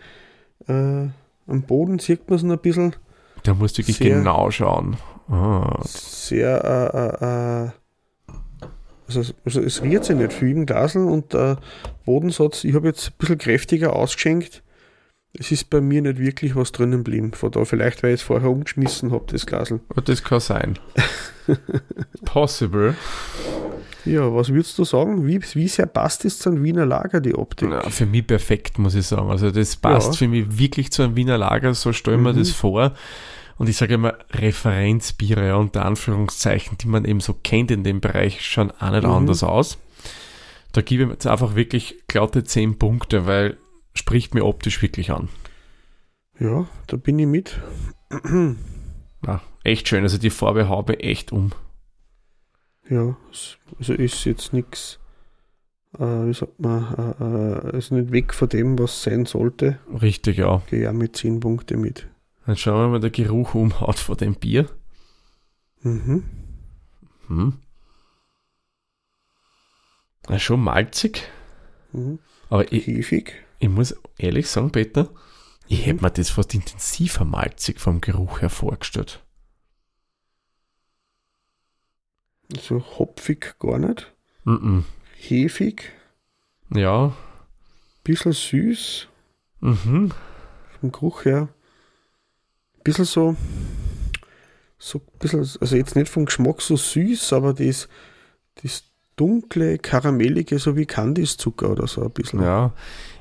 Äh, 0.67 1.07
am 1.47 1.61
Boden 1.67 1.99
sieht 1.99 2.29
man 2.29 2.37
es 2.37 2.43
noch 2.43 2.55
ein 2.57 2.61
bisschen. 2.61 2.95
Da 3.43 3.53
musst 3.53 3.77
du 3.77 3.81
wirklich 3.81 3.97
Sehr- 3.97 4.17
genau 4.17 4.51
schauen. 4.51 4.97
Ah, 5.29 5.79
Sehr, 5.85 6.63
äh, 6.65 7.25
äh, 7.25 7.65
äh, 7.65 7.69
also, 9.07 9.33
also 9.45 9.61
es 9.61 9.81
rührt 9.81 10.05
sich 10.05 10.15
nicht 10.15 10.33
viel 10.33 10.51
im 10.51 10.65
Glasl 10.65 10.99
und 10.99 11.33
der 11.33 11.57
Bodensatz, 12.05 12.63
ich 12.63 12.75
habe 12.75 12.87
jetzt 12.87 13.07
ein 13.09 13.13
bisschen 13.17 13.37
kräftiger 13.37 13.95
ausgeschenkt. 13.95 14.61
Es 15.33 15.51
ist 15.51 15.69
bei 15.69 15.79
mir 15.79 16.01
nicht 16.01 16.17
wirklich 16.17 16.55
was 16.55 16.71
drinnen 16.71 17.03
geblieben. 17.03 17.33
Von 17.33 17.51
da 17.51 17.63
vielleicht, 17.63 18.01
weil 18.03 18.13
ich 18.15 18.21
es 18.21 18.25
vorher 18.25 18.49
umgeschmissen 18.49 19.11
habe, 19.11 19.25
das 19.27 19.45
Glasl. 19.45 19.79
das 20.05 20.23
kann 20.23 20.39
sein. 20.39 20.79
Possible. 22.25 22.95
Ja, 24.05 24.33
was 24.33 24.49
würdest 24.49 24.77
du 24.79 24.85
sagen? 24.85 25.27
Wie, 25.27 25.39
wie 25.53 25.67
sehr 25.67 25.85
passt 25.85 26.25
es 26.25 26.39
zu 26.39 26.49
einem 26.49 26.63
Wiener 26.63 26.85
Lager, 26.85 27.19
die 27.21 27.35
Optik? 27.35 27.69
Ja, 27.69 27.87
für 27.89 28.05
mich 28.05 28.25
perfekt, 28.25 28.79
muss 28.79 28.95
ich 28.95 29.05
sagen. 29.05 29.29
Also 29.29 29.51
das 29.51 29.75
passt 29.75 30.13
Ja. 30.13 30.17
für 30.17 30.27
mich 30.27 30.57
wirklich 30.57 30.91
zu 30.91 31.03
einem 31.03 31.15
Wiener 31.15 31.37
Lager, 31.37 31.73
so 31.73 31.93
stellen 31.93 32.23
wir 32.23 32.33
Mhm. 32.33 32.39
das 32.39 32.51
vor. 32.51 32.93
Und 33.57 33.67
ich 33.67 33.75
sage 33.77 33.95
immer 33.95 34.15
Referenzbiere, 34.31 35.57
unter 35.57 35.85
Anführungszeichen, 35.85 36.77
die 36.77 36.87
man 36.87 37.03
eben 37.05 37.19
so 37.19 37.33
kennt 37.33 37.71
in 37.71 37.83
dem 37.83 37.99
Bereich, 37.99 38.41
schauen 38.41 38.71
auch 38.79 38.91
nicht 38.91 39.03
Mhm. 39.03 39.11
anders 39.11 39.43
aus. 39.43 39.77
Da 40.71 40.81
gebe 40.81 41.03
ich 41.03 41.09
jetzt 41.09 41.27
einfach 41.27 41.55
wirklich 41.55 41.97
glatte 42.07 42.43
10 42.43 42.77
Punkte, 42.79 43.25
weil 43.25 43.57
spricht 43.99 44.33
mir 44.33 44.43
optisch 44.45 44.81
wirklich 44.81 45.11
an. 45.11 45.29
Ja, 46.39 46.67
da 46.87 46.97
bin 46.97 47.19
ich 47.19 47.27
mit. 47.27 47.59
Ja, 49.25 49.41
echt 49.63 49.87
schön. 49.87 50.03
Also 50.03 50.17
die 50.17 50.29
Farbe 50.29 50.67
mir 50.67 50.99
echt 50.99 51.31
um. 51.31 51.51
Ja, 52.89 53.15
es- 53.31 53.57
also 53.77 53.93
ist 53.93 54.23
jetzt 54.25 54.51
nichts, 54.53 54.99
äh, 55.97 56.03
wie 56.03 56.33
sagt 56.33 56.59
man, 56.59 56.93
äh, 57.63 57.67
äh, 57.75 57.77
ist 57.77 57.91
nicht 57.91 58.11
weg 58.11 58.33
von 58.33 58.49
dem, 58.49 58.79
was 58.79 59.03
sein 59.03 59.25
sollte. 59.25 59.79
Richtig, 60.01 60.37
ja. 60.37 60.61
Gehe 60.69 60.83
ja 60.83 60.93
mit 60.93 61.15
10 61.15 61.39
Punkte 61.39 61.77
mit. 61.77 62.07
Dann 62.45 62.55
schauen 62.57 62.85
wir 62.85 62.87
mal, 62.93 62.99
der 62.99 63.11
Geruch 63.11 63.53
umhaut 63.53 63.99
von 63.99 64.17
dem 64.17 64.33
Bier. 64.35 64.67
Mhm. 65.81 66.23
Hm. 67.27 67.53
Ja, 70.29 70.39
schon 70.39 70.61
malzig. 70.61 71.29
Mhm. 71.91 72.19
Aber 72.49 72.63
Hefig. 72.63 73.33
Ich 73.59 73.69
muss 73.69 73.95
ehrlich 74.17 74.47
sagen, 74.49 74.71
Peter, 74.71 75.09
ich 75.67 75.79
Mhm. 75.79 75.83
hätte 75.83 76.01
mir 76.03 76.11
das 76.11 76.29
fast 76.29 76.53
intensiver 76.53 77.25
malzig 77.25 77.79
vom 77.79 78.01
Geruch 78.01 78.41
her 78.41 78.49
vorgestellt. 78.49 79.23
So 82.59 82.79
hopfig 82.97 83.55
gar 83.59 83.77
nicht. 83.77 84.11
Mhm. 84.43 84.85
Hefig. 85.15 85.91
Ja. 86.73 87.15
Bisschen 88.03 88.31
süß. 88.31 89.07
Mhm. 89.59 90.11
Vom 90.79 90.91
Geruch 90.91 91.25
her. 91.25 91.49
Bisschen 92.83 93.05
so. 93.05 93.35
So 94.79 94.99
bisschen, 95.19 95.39
also 95.41 95.75
jetzt 95.75 95.95
nicht 95.95 96.09
vom 96.09 96.25
Geschmack 96.25 96.61
so 96.61 96.77
süß, 96.77 97.33
aber 97.33 97.53
das, 97.53 97.89
das 98.63 98.85
dunkle, 99.17 99.77
karamellige, 99.77 100.57
so 100.57 100.77
wie 100.77 100.85
Kandiszucker 100.85 101.69
oder 101.69 101.85
so 101.87 102.01
ein 102.03 102.11
bisschen. 102.11 102.41
Ja. 102.41 102.73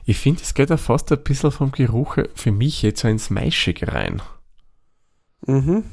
Ich 0.09 0.17
finde, 0.17 0.41
es 0.43 0.55
geht 0.55 0.71
ja 0.71 0.79
fast 0.79 1.12
ein 1.12 1.23
bisschen 1.23 1.50
vom 1.50 1.71
Geruch 1.71 2.17
für 2.35 2.50
mich 2.50 2.81
jetzt 2.81 3.03
so 3.03 3.09
ins 3.09 3.29
Maischige 3.29 3.93
rein. 3.93 4.23
Mhm. 5.47 5.85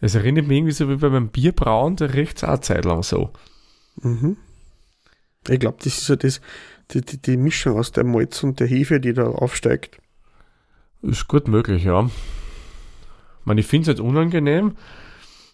Es 0.00 0.14
erinnert 0.14 0.46
mich 0.46 0.58
irgendwie 0.58 0.72
so 0.72 0.88
wie 0.88 0.94
bei 0.94 1.10
meinem 1.10 1.30
Bierbrauen, 1.30 1.96
der 1.96 2.14
riecht 2.14 2.44
auch 2.44 2.50
eine 2.50 2.60
Zeit 2.60 2.84
lang 2.84 3.02
so. 3.02 3.32
Mhm. 4.00 4.36
Ich 5.48 5.58
glaube, 5.58 5.78
das 5.82 5.98
ist 5.98 6.08
ja 6.08 6.14
das, 6.14 6.40
die, 6.92 7.00
die, 7.00 7.20
die 7.20 7.36
Mischung 7.36 7.76
aus 7.76 7.90
der 7.90 8.04
Malz 8.04 8.44
und 8.44 8.60
der 8.60 8.68
Hefe, 8.68 9.00
die 9.00 9.12
da 9.12 9.26
aufsteigt. 9.26 9.98
Ist 11.02 11.26
gut 11.26 11.48
möglich, 11.48 11.82
ja. 11.82 12.04
Ich, 12.04 13.44
meine, 13.44 13.60
ich 13.60 13.66
finde 13.66 13.90
es 13.90 13.96
nicht 13.96 14.06
unangenehm, 14.08 14.76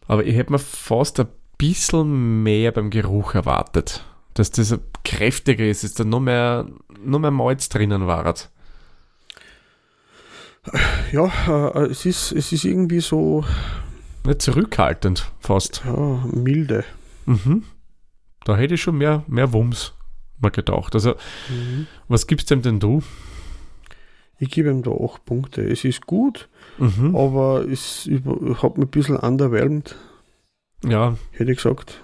aber 0.09 0.27
ich 0.27 0.37
hätte 0.37 0.53
mir 0.53 0.59
fast 0.59 1.21
ein 1.21 1.29
bisschen 1.57 2.43
mehr 2.43 2.71
beim 2.71 2.91
Geruch 2.91 3.35
erwartet. 3.35 4.05
Dass 4.35 4.51
das 4.51 4.77
kräftiger 5.05 5.65
ist, 5.67 5.85
dass 5.85 5.95
da 5.95 6.05
noch 6.05 6.21
mehr, 6.21 6.67
noch 7.05 7.19
mehr 7.21 7.31
Malz 7.31 7.69
drinnen 7.69 8.07
war. 8.07 8.35
Ja, 11.13 11.73
äh, 11.75 11.87
es, 11.91 12.07
ist, 12.07 12.33
es 12.33 12.51
ist 12.53 12.65
irgendwie 12.65 13.01
so 13.01 13.45
Nicht 14.25 14.41
zurückhaltend, 14.43 15.31
fast. 15.41 15.83
ja, 15.85 16.25
milde. 16.33 16.85
Mhm. 17.27 17.65
Da 18.45 18.57
hätte 18.57 18.75
ich 18.75 18.83
schon 18.83 18.97
mehr, 18.99 19.25
mehr 19.27 19.53
Wumms 19.53 19.93
mal 20.41 20.51
gedacht. 20.51 20.95
Also, 20.95 21.15
was 22.09 22.27
gibst 22.27 22.51
dem 22.51 22.63
denn 22.63 22.81
du? 22.81 23.03
Ich 24.39 24.51
gebe 24.51 24.71
ihm 24.71 24.83
da 24.83 24.91
8 24.91 25.25
Punkte. 25.25 25.63
Es 25.63 25.85
ist 25.85 26.07
gut, 26.07 26.49
Mhm. 26.79 27.15
aber 27.15 27.65
es 27.69 28.09
hat 28.63 28.77
mich 28.79 28.87
ein 28.87 28.91
bisschen 28.91 29.17
underwhelmed, 29.17 29.95
Ja, 30.85 31.17
hätte 31.31 31.53
ich 31.53 31.59
gesagt. 31.59 32.01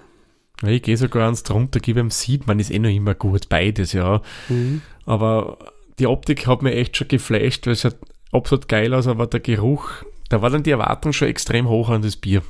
Ich 0.63 0.83
gehe 0.83 0.97
sogar 0.97 1.25
ans 1.25 1.43
drunter, 1.43 1.79
gebe 1.79 1.99
ihm 1.99 2.11
Sieb, 2.11 2.47
man 2.47 2.59
ist 2.59 2.71
eh 2.71 2.79
noch 2.79 2.89
immer 2.89 3.15
gut, 3.15 3.49
beides, 3.49 3.93
ja. 3.93 4.21
Mhm. 4.47 4.81
Aber 5.05 5.57
die 5.97 6.07
Optik 6.07 6.45
hat 6.47 6.61
mir 6.61 6.73
echt 6.73 6.97
schon 6.97 7.07
geflasht, 7.07 7.65
weil 7.65 7.73
es 7.73 7.81
schaut 7.81 7.97
absolut 8.31 8.67
geil 8.67 8.93
aus, 8.93 9.07
aber 9.07 9.27
der 9.27 9.39
Geruch, 9.39 9.89
da 10.29 10.41
war 10.41 10.49
dann 10.49 10.63
die 10.63 10.71
Erwartung 10.71 11.13
schon 11.13 11.27
extrem 11.27 11.67
hoch 11.67 11.89
an 11.89 12.01
das 12.03 12.15
Bier. 12.15 12.43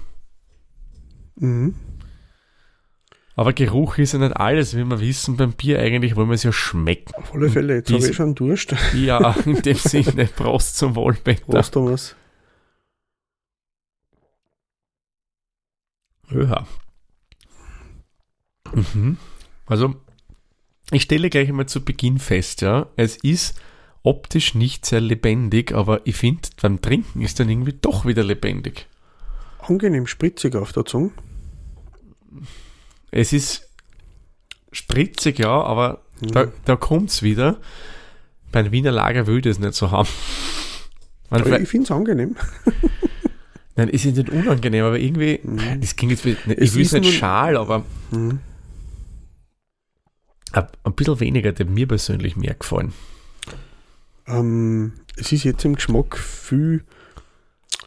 Mhm. 1.36 1.76
Aber 3.36 3.54
Geruch 3.54 3.98
ist 3.98 4.12
ja 4.12 4.20
nicht 4.20 4.36
alles, 4.36 4.76
wie 4.76 4.84
wir 4.84 5.00
wissen, 5.00 5.38
beim 5.38 5.54
Bier 5.54 5.80
eigentlich 5.80 6.16
wollen 6.16 6.28
wir 6.28 6.36
es 6.36 6.44
ja 6.44 6.52
schmecken. 6.52 7.14
Auf 7.16 7.34
alle 7.34 7.50
Fälle, 7.50 7.76
jetzt 7.76 7.92
habe 7.92 8.06
ich 8.06 8.16
schon 8.16 8.36
Durst. 8.36 8.76
Ja, 8.94 9.36
in 9.46 9.62
dem 9.62 9.76
Sinne, 9.78 10.26
Prost 10.26 10.78
zum 10.78 10.96
Wohl, 10.96 11.14
Peter. 11.14 11.46
Prost, 11.46 11.74
Thomas. 11.74 12.16
Ja. 16.30 16.68
Mhm. 18.74 19.18
Also, 19.66 19.96
ich 20.92 21.04
stelle 21.04 21.30
gleich 21.30 21.48
einmal 21.50 21.68
zu 21.68 21.84
Beginn 21.84 22.20
fest, 22.20 22.62
ja, 22.62 22.88
es 22.96 23.16
ist 23.18 23.60
optisch 24.04 24.56
nicht 24.56 24.86
sehr 24.86 25.00
lebendig, 25.02 25.74
aber 25.74 26.02
ich 26.06 26.16
finde, 26.16 26.42
beim 26.62 26.82
Trinken 26.82 27.22
ist 27.22 27.40
dann 27.40 27.50
irgendwie 27.50 27.74
doch 27.80 28.06
wieder 28.06 28.24
lebendig. 28.24 28.88
Angenehm 29.60 30.08
spritzig 30.08 30.56
auf 30.56 30.74
der 30.74 30.86
Zunge. 30.86 31.12
Es 33.12 33.34
ist 33.34 33.70
spritzig, 34.72 35.40
ja, 35.40 35.50
aber 35.62 36.02
da, 36.22 36.48
da 36.66 36.76
kommt 36.76 37.10
es 37.10 37.22
wieder. 37.24 37.58
Bei 38.52 38.60
einem 38.62 38.72
Wiener 38.72 38.92
Lager 38.92 39.28
würde 39.28 39.50
ich 39.50 39.56
es 39.56 39.60
nicht 39.60 39.74
so 39.76 39.92
haben. 39.92 40.10
Man, 41.30 41.62
ich 41.62 41.70
finde 41.70 41.86
es 41.86 41.92
angenehm. 41.92 42.36
nein, 43.76 43.90
es 43.90 44.04
ist 44.06 44.18
nicht 44.18 44.30
unangenehm, 44.30 44.84
aber 44.86 45.00
irgendwie, 45.00 45.40
Mhm. 45.44 45.80
das 45.80 45.96
klingt 45.96 46.12
jetzt, 46.12 46.26
wie- 46.26 46.36
ich 46.54 46.74
will 46.74 46.82
es 46.82 46.92
nicht 46.92 47.14
schal, 47.18 47.56
aber 47.56 47.86
Mhm. 48.12 48.40
Ein, 50.54 50.94
bisschen 50.94 51.20
weniger, 51.20 51.50
hat 51.50 51.70
mir 51.70 51.88
persönlich 51.88 52.36
mehr 52.36 52.54
gefallen. 52.56 52.94
Ähm, 54.28 54.94
es 55.18 55.32
ist 55.32 55.44
jetzt 55.44 55.66
im 55.66 55.76
Geschmack 55.76 56.18
viel 56.18 56.84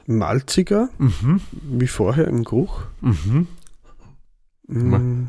malziger 0.07 0.89
Mhm, 0.99 1.41
wie 1.53 1.87
vorher 1.87 2.27
im 2.29 2.45
Geruch. 2.45 2.83
mhm. 3.01 3.47
Mm, 4.67 5.27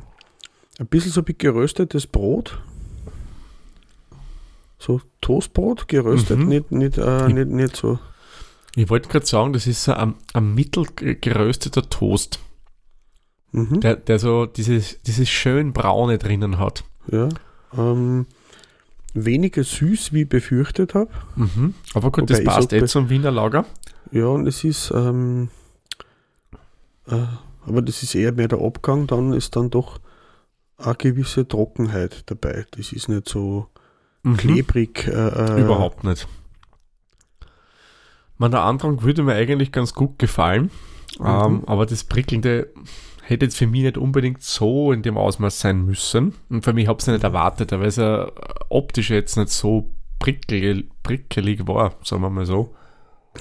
ein 0.80 0.88
bisschen 0.90 1.12
so 1.12 1.28
wie 1.28 1.34
geröstetes 1.38 2.08
Brot. 2.08 2.62
So 4.80 5.02
Toastbrot, 5.22 5.88
geröstet, 5.88 6.40
Mhm. 6.40 6.48
nicht, 6.48 6.72
nicht, 6.72 6.98
äh, 6.98 7.28
Ich- 7.28 7.34
nicht, 7.34 7.48
nicht 7.50 7.76
so. 7.76 8.00
Ich 8.76 8.90
wollte 8.90 9.08
gerade 9.10 9.26
sagen, 9.26 9.54
das 9.54 9.68
ist 9.68 9.84
so 9.84 9.94
ein, 9.94 10.16
ein 10.34 10.54
mittelgerösteter 10.54 11.90
Toast, 11.90 12.40
Mhm. 13.52 13.80
der, 13.80 13.96
der 13.96 14.20
so 14.20 14.46
dieses, 14.46 15.02
dieses 15.04 15.30
schön 15.30 15.72
braune 15.74 16.18
drinnen 16.18 16.60
hat. 16.60 16.84
Ja. 17.12 17.30
Ähm, 17.78 18.26
weniger 19.14 19.64
süß, 19.64 20.14
wie 20.14 20.24
ich 20.24 20.30
befürchtet 20.30 20.94
habe. 20.94 21.10
Mhm. 21.36 21.74
Aber 21.94 22.12
gut, 22.12 22.30
Wobei 22.30 22.34
das 22.34 22.44
passt 22.44 22.72
jetzt 22.72 22.92
zum 22.92 23.10
Wiener 23.10 23.32
Lager. 23.32 23.66
Ja, 24.12 24.26
und 24.28 24.48
es 24.48 24.64
ist, 24.64 24.92
ähm, 24.96 25.50
äh, 27.08 27.16
aber 27.66 27.82
das 27.82 28.04
ist 28.04 28.16
eher 28.16 28.32
mehr 28.32 28.48
der 28.48 28.60
Abgang, 28.62 29.08
dann 29.08 29.34
ist 29.34 29.56
dann 29.56 29.70
doch 29.70 30.00
eine 30.78 30.96
gewisse 30.96 31.48
Trockenheit 31.48 32.24
dabei. 32.28 32.66
Das 32.72 32.92
ist 32.92 33.08
nicht 33.10 33.28
so 33.30 33.68
Mhm. 34.24 34.38
klebrig. 34.38 35.08
Äh, 35.08 35.12
äh, 35.12 35.62
Überhaupt 35.62 36.04
nicht. 36.04 36.28
Man, 38.38 38.52
der 38.52 38.62
Andrang 38.64 39.02
würde 39.02 39.24
mir 39.24 39.34
eigentlich 39.34 39.72
ganz 39.72 39.94
gut 39.94 40.20
gefallen, 40.20 40.70
Mhm. 41.20 41.26
ähm, 41.26 41.64
aber 41.68 41.86
das 41.86 42.04
Prickelnde 42.04 42.70
hätte 43.28 43.46
jetzt 43.46 43.58
für 43.58 43.68
mich 43.68 43.82
nicht 43.82 43.98
unbedingt 43.98 44.44
so 44.44 44.92
in 44.92 45.02
dem 45.02 45.18
Ausmaß 45.18 45.60
sein 45.60 45.84
müssen. 45.86 46.34
Und 46.50 46.64
für 46.64 46.74
mich 46.74 46.88
habe 46.88 46.98
ich 47.00 47.08
es 47.08 47.12
nicht 47.12 47.24
erwartet, 47.24 47.72
weil 47.72 47.88
es 47.88 47.96
ja 47.96 48.32
optisch 48.70 49.10
jetzt 49.10 49.36
nicht 49.36 49.50
so 49.50 49.90
prickel, 50.20 50.86
prickelig 51.02 51.68
war, 51.68 51.96
sagen 52.04 52.22
wir 52.22 52.30
mal 52.30 52.46
so. 52.46 52.74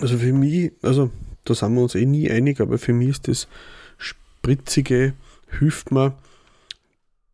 Also 0.00 0.17
für 0.19 0.33
mich, 0.33 0.73
also 0.83 1.11
da 1.45 1.55
sind 1.55 1.75
wir 1.75 1.83
uns 1.83 1.95
eh 1.95 2.07
nie 2.07 2.31
einig, 2.31 2.61
aber 2.61 2.79
für 2.79 2.95
mich 2.95 3.11
ist 3.11 3.29
das 3.29 3.49
Spritzige, 3.99 5.12
hilft 5.59 5.93
mir 5.93 6.14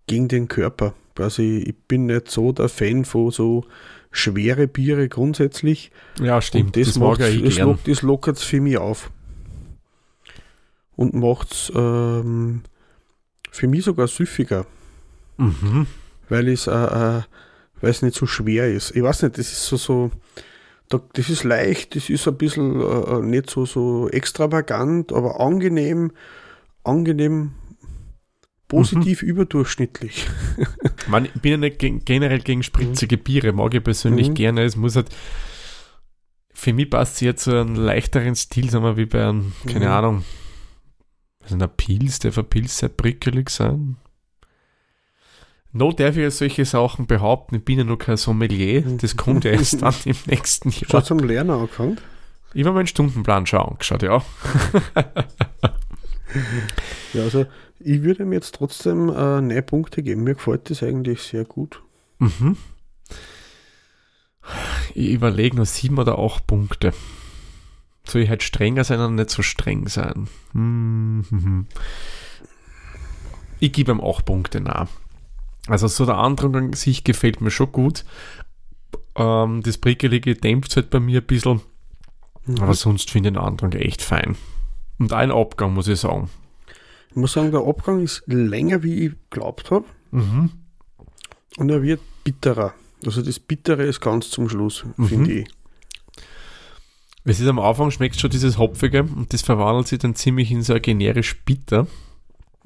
gegen 0.07 0.29
den 0.29 0.49
Körper. 0.49 0.95
Also 1.19 1.43
ich, 1.43 1.69
ich 1.69 1.77
bin 1.87 2.07
nicht 2.07 2.31
so 2.31 2.53
der 2.53 2.69
Fan 2.69 3.05
von 3.05 3.31
so 3.31 3.65
schwere 4.11 4.67
Biere 4.67 5.09
grundsätzlich. 5.09 5.93
Ja, 6.21 6.43
stimmt. 6.43 6.77
Und 6.77 6.87
das, 6.87 6.99
mag 6.99 7.21
ich 7.21 7.61
das 7.85 8.03
lockert 8.03 8.39
es 8.39 8.43
für 8.43 8.61
mich 8.61 8.77
auf. 8.77 9.11
Und 11.01 11.15
macht 11.15 11.53
es 11.53 11.73
ähm, 11.75 12.61
für 13.51 13.67
mich 13.69 13.85
sogar 13.85 14.07
süffiger, 14.07 14.67
Mhm. 15.39 15.87
weil 16.29 16.49
es 16.49 16.67
äh, 16.67 16.73
äh, 16.73 17.23
nicht 18.03 18.15
so 18.15 18.27
schwer 18.27 18.71
ist. 18.71 18.95
Ich 18.95 19.03
weiß 19.03 19.23
nicht, 19.23 19.39
das 19.39 19.51
ist 19.51 19.65
so, 19.67 19.79
so 19.79 20.11
da, 20.91 21.01
das 21.15 21.31
ist 21.31 21.45
leicht, 21.45 21.97
das 21.97 22.11
ist 22.11 22.29
ein 22.29 22.37
bisschen 22.37 22.79
äh, 22.83 22.85
äh, 22.85 23.23
nicht 23.23 23.49
so, 23.49 23.65
so 23.65 24.11
extravagant, 24.11 25.11
aber 25.15 25.41
angenehm, 25.41 26.13
angenehm 26.85 27.53
positiv 28.69 29.23
überdurchschnittlich. 29.23 30.27
Man, 31.09 31.25
ich 31.25 31.33
bin 31.41 31.53
ja 31.53 31.57
nicht 31.57 31.79
gen- 31.79 32.05
generell 32.05 32.41
gegen 32.41 32.63
spritzige 32.63 33.17
Biere, 33.17 33.53
mag 33.53 33.73
ich 33.73 33.83
persönlich 33.83 34.29
Mhm. 34.29 34.35
gerne. 34.35 34.65
Es 34.65 34.77
muss 34.77 34.97
halt, 34.97 35.09
für 36.53 36.75
mich 36.75 36.91
passt 36.91 37.17
sie 37.17 37.25
jetzt 37.25 37.45
zu 37.45 37.53
einem 37.59 37.75
leichteren 37.75 38.35
Stil, 38.37 38.69
sagen 38.71 38.85
wir, 38.85 38.99
wie 38.99 39.07
bei 39.07 39.27
einem, 39.27 39.53
keine 39.67 39.87
Mhm. 39.87 39.93
Ahnung, 39.93 40.25
also 41.53 41.65
einer 41.65 41.69
Pilz, 41.69 42.19
der 42.19 42.33
für 42.33 42.45
Pilz 42.45 42.79
sehr 42.79 42.89
prickelig 42.89 43.51
sein. 43.51 43.97
No 45.73 45.93
darf 45.93 46.17
ich 46.17 46.23
ja 46.23 46.31
solche 46.31 46.65
Sachen 46.65 47.07
behaupten, 47.07 47.57
ich 47.57 47.65
bin 47.65 47.79
ja 47.79 47.85
noch 47.85 47.99
kein 47.99 48.17
Sommelier, 48.17 48.83
das 48.83 49.17
kommt 49.17 49.45
ja 49.45 49.53
erst 49.53 49.83
dann 49.83 49.95
im 50.05 50.17
nächsten 50.27 50.73
Schon 50.73 50.89
Jahr. 50.89 51.05
zum 51.05 51.19
Lernen 51.21 51.51
angefangen. 51.51 51.99
Ich 52.55 52.65
habe 52.65 52.75
meinen 52.75 52.89
Stundenplan 52.89 53.47
schon 53.47 53.61
angeschaut, 53.61 54.03
ja. 54.03 54.23
Ja, 57.13 57.23
also 57.25 57.47
ich 57.81 58.03
würde 58.03 58.23
ihm 58.23 58.33
jetzt 58.33 58.55
trotzdem 58.55 59.09
äh, 59.09 59.41
neun 59.41 59.67
Punkte 59.67 60.03
geben. 60.03 60.23
Mir 60.23 60.35
gefällt 60.35 60.71
das 60.71 60.83
eigentlich 60.83 61.23
sehr 61.23 61.45
gut. 61.45 61.83
Mhm. 62.19 62.57
Ich 64.95 65.11
überlege 65.11 65.57
nur 65.57 65.67
sieben 65.67 65.99
oder 65.99 66.19
acht 66.19 66.47
Punkte. 66.47 66.93
Soll 68.07 68.23
ich 68.23 68.29
halt 68.29 68.43
strenger 68.43 68.83
sein 68.85 68.99
oder 68.99 69.11
nicht 69.11 69.31
so 69.31 69.43
streng 69.43 69.89
sein? 69.89 70.29
Mhm. 70.53 71.67
Ich 73.63 73.73
gebe 73.73 73.93
ihm 73.93 74.01
acht 74.01 74.25
Punkte 74.25 74.61
nach. 74.61 74.89
Also 75.69 75.87
so 75.87 76.07
der 76.07 76.17
Andrang 76.17 76.55
an 76.57 76.73
sich 76.73 77.05
gefällt 77.05 77.43
mir 77.43 77.51
schon 77.51 77.71
gut. 77.73 78.05
Ähm, 79.17 79.63
das 79.63 79.77
Prickelige 79.77 80.35
dämpft 80.35 80.77
halt 80.77 80.89
bei 80.91 80.99
mir 81.01 81.21
ein 81.21 81.27
bisschen, 81.27 81.61
Mhm. 82.47 82.59
aber 82.63 82.73
sonst 82.73 83.11
finde 83.11 83.29
ich 83.29 83.35
den 83.35 83.43
Andrang 83.43 83.73
echt 83.73 84.01
fein. 84.01 84.37
Und 84.99 85.13
ein 85.13 85.31
Abgang, 85.31 85.75
muss 85.75 85.89
ich 85.89 86.01
sagen. 86.01 86.31
Ich 87.11 87.17
muss 87.17 87.35
sagen, 87.35 87.51
der 87.51 87.61
Abgang 87.67 88.01
ist 88.03 88.23
länger, 88.27 88.83
wie 88.83 89.07
ich 89.09 89.13
geglaubt 89.29 89.71
habe. 89.71 89.85
Mhm. 90.11 90.51
Und 91.59 91.69
er 91.71 91.83
wird 91.83 92.01
bitterer. 92.25 92.73
Also 93.05 93.21
das 93.21 93.39
Bittere 93.39 93.83
ist 93.85 94.01
ganz 94.01 94.31
zum 94.31 94.49
Schluss, 94.49 94.87
Mhm. 94.97 95.07
finde 95.07 95.33
ich. 95.33 95.49
Es 97.25 97.41
ist 97.41 97.49
am 97.49 97.59
Anfang 97.59 97.91
schmeckt 97.91 98.19
schon 98.19 98.31
dieses 98.31 98.59
Hopfige 98.59 99.03
und 99.03 99.33
das 99.33 99.43
verwandelt 99.43 99.89
sich 99.89 99.99
dann 99.99 100.15
ziemlich 100.15 100.51
in 100.51 100.63
so 100.63 100.75
ein 100.75 100.83
generisch 100.83 101.43
bitter. 101.45 101.87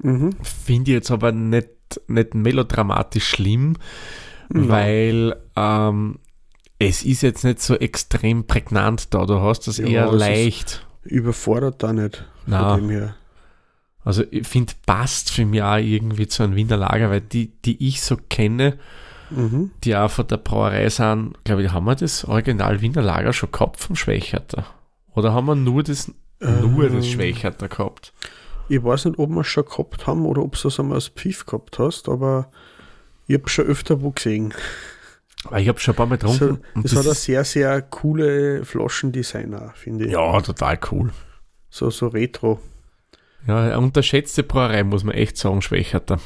Mhm. 0.01 0.31
Finde 0.41 0.91
ich 0.91 0.95
jetzt 0.95 1.11
aber 1.11 1.31
nicht, 1.31 1.69
nicht 2.07 2.33
melodramatisch 2.33 3.27
schlimm, 3.27 3.77
Nein. 4.49 4.69
weil 4.69 5.35
ähm, 5.55 6.19
es 6.79 7.03
ist 7.03 7.21
jetzt 7.21 7.43
nicht 7.43 7.61
so 7.61 7.75
extrem 7.75 8.45
prägnant 8.47 9.13
da. 9.13 9.25
Du 9.25 9.41
hast 9.41 9.67
das 9.67 9.77
Ja, 9.77 9.87
eher 9.87 10.11
leicht. 10.11 10.85
Überfordert 11.03 11.83
da 11.83 11.93
nicht. 11.93 12.25
Her. 12.47 13.15
Also 14.03 14.23
ich 14.29 14.47
finde, 14.47 14.73
passt 14.85 15.31
für 15.31 15.45
mich 15.45 15.63
auch 15.63 15.77
irgendwie 15.77 16.27
zu 16.27 16.43
einem 16.43 16.55
Wiener 16.55 16.77
Lager, 16.77 17.09
weil 17.09 17.21
die, 17.21 17.51
die 17.63 17.87
ich 17.87 18.01
so 18.01 18.17
kenne, 18.29 18.77
Mhm. 19.29 19.71
die 19.83 19.95
auch 19.95 20.11
von 20.11 20.27
der 20.27 20.37
Brauerei 20.37 20.87
sind, 20.89 21.33
glaube 21.43 21.63
ich, 21.63 21.71
haben 21.71 21.85
wir 21.85 21.95
das 21.95 22.25
Original 22.25 22.81
Wiener 22.81 23.01
Lager 23.01 23.33
schon 23.33 23.51
gehabt 23.51 23.79
vom 23.79 23.95
Schwächerter? 23.95 24.65
Oder 25.13 25.33
haben 25.33 25.45
wir 25.47 25.55
nur 25.55 25.81
das, 25.83 26.11
nur 26.39 26.83
das 26.89 27.05
Ähm, 27.05 27.11
Schwächerter 27.11 27.67
gehabt? 27.67 28.13
Ich 28.69 28.83
weiß 28.83 29.05
nicht, 29.05 29.19
ob 29.19 29.29
wir 29.29 29.41
es 29.41 29.47
schon 29.47 29.65
gehabt 29.65 30.05
haben 30.07 30.25
oder 30.25 30.41
ob 30.41 30.59
du 30.59 30.67
es 30.67 30.79
einmal 30.79 30.95
als 30.95 31.07
Pfiff 31.09 31.45
gehabt 31.45 31.79
hast, 31.79 32.09
aber 32.09 32.49
ich 33.27 33.35
habe 33.37 33.49
schon 33.49 33.65
öfter 33.65 34.01
wo 34.01 34.11
gesehen. 34.11 34.53
Ich 35.57 35.67
habe 35.67 35.79
schon 35.79 35.93
ein 35.93 35.97
paar 35.97 36.05
Mal 36.07 36.17
getrunken. 36.17 36.61
und 36.73 36.85
das 36.85 36.95
hat 36.95 37.05
ein 37.07 37.13
sehr, 37.13 37.43
sehr 37.43 37.81
coole 37.83 38.65
Flaschendesigner, 38.65 39.71
finde 39.75 40.05
ich. 40.05 40.11
ja, 40.11 40.41
total 40.41 40.79
cool. 40.91 41.11
So, 41.69 41.89
so 41.91 42.07
retro. 42.07 42.59
Ja, 43.47 43.77
unterschätzte 43.77 44.41
Brauerei, 44.43 44.83
muss 44.83 45.03
man 45.03 45.13
echt 45.15 45.37
sagen, 45.37 45.61
Schwächerter. 45.61 46.19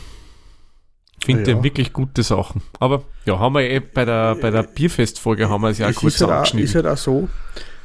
Finde 1.36 1.52
Ja. 1.52 1.64
wirklich 1.64 1.94
gute 1.94 2.24
Sachen. 2.24 2.62
Aber 2.80 3.04
ja, 3.26 3.40
haben 3.40 3.54
wir 3.54 3.62
eh 3.70 3.80
bei 3.80 4.06
der, 4.06 4.36
bei 4.36 4.52
der 4.52 4.64
Bierfestfolge 4.64 5.50
haben 5.50 5.62
wir 5.62 5.70
es 5.70 5.78
ja 5.78 5.90
es 5.90 5.96
kurz 5.98 6.16
ist 6.16 6.22
halt, 6.22 6.32
auch, 6.32 6.36
angeschnitten. 6.38 6.66
ist 6.66 6.76
halt 6.76 6.86
auch 6.88 6.98
so, 6.98 7.30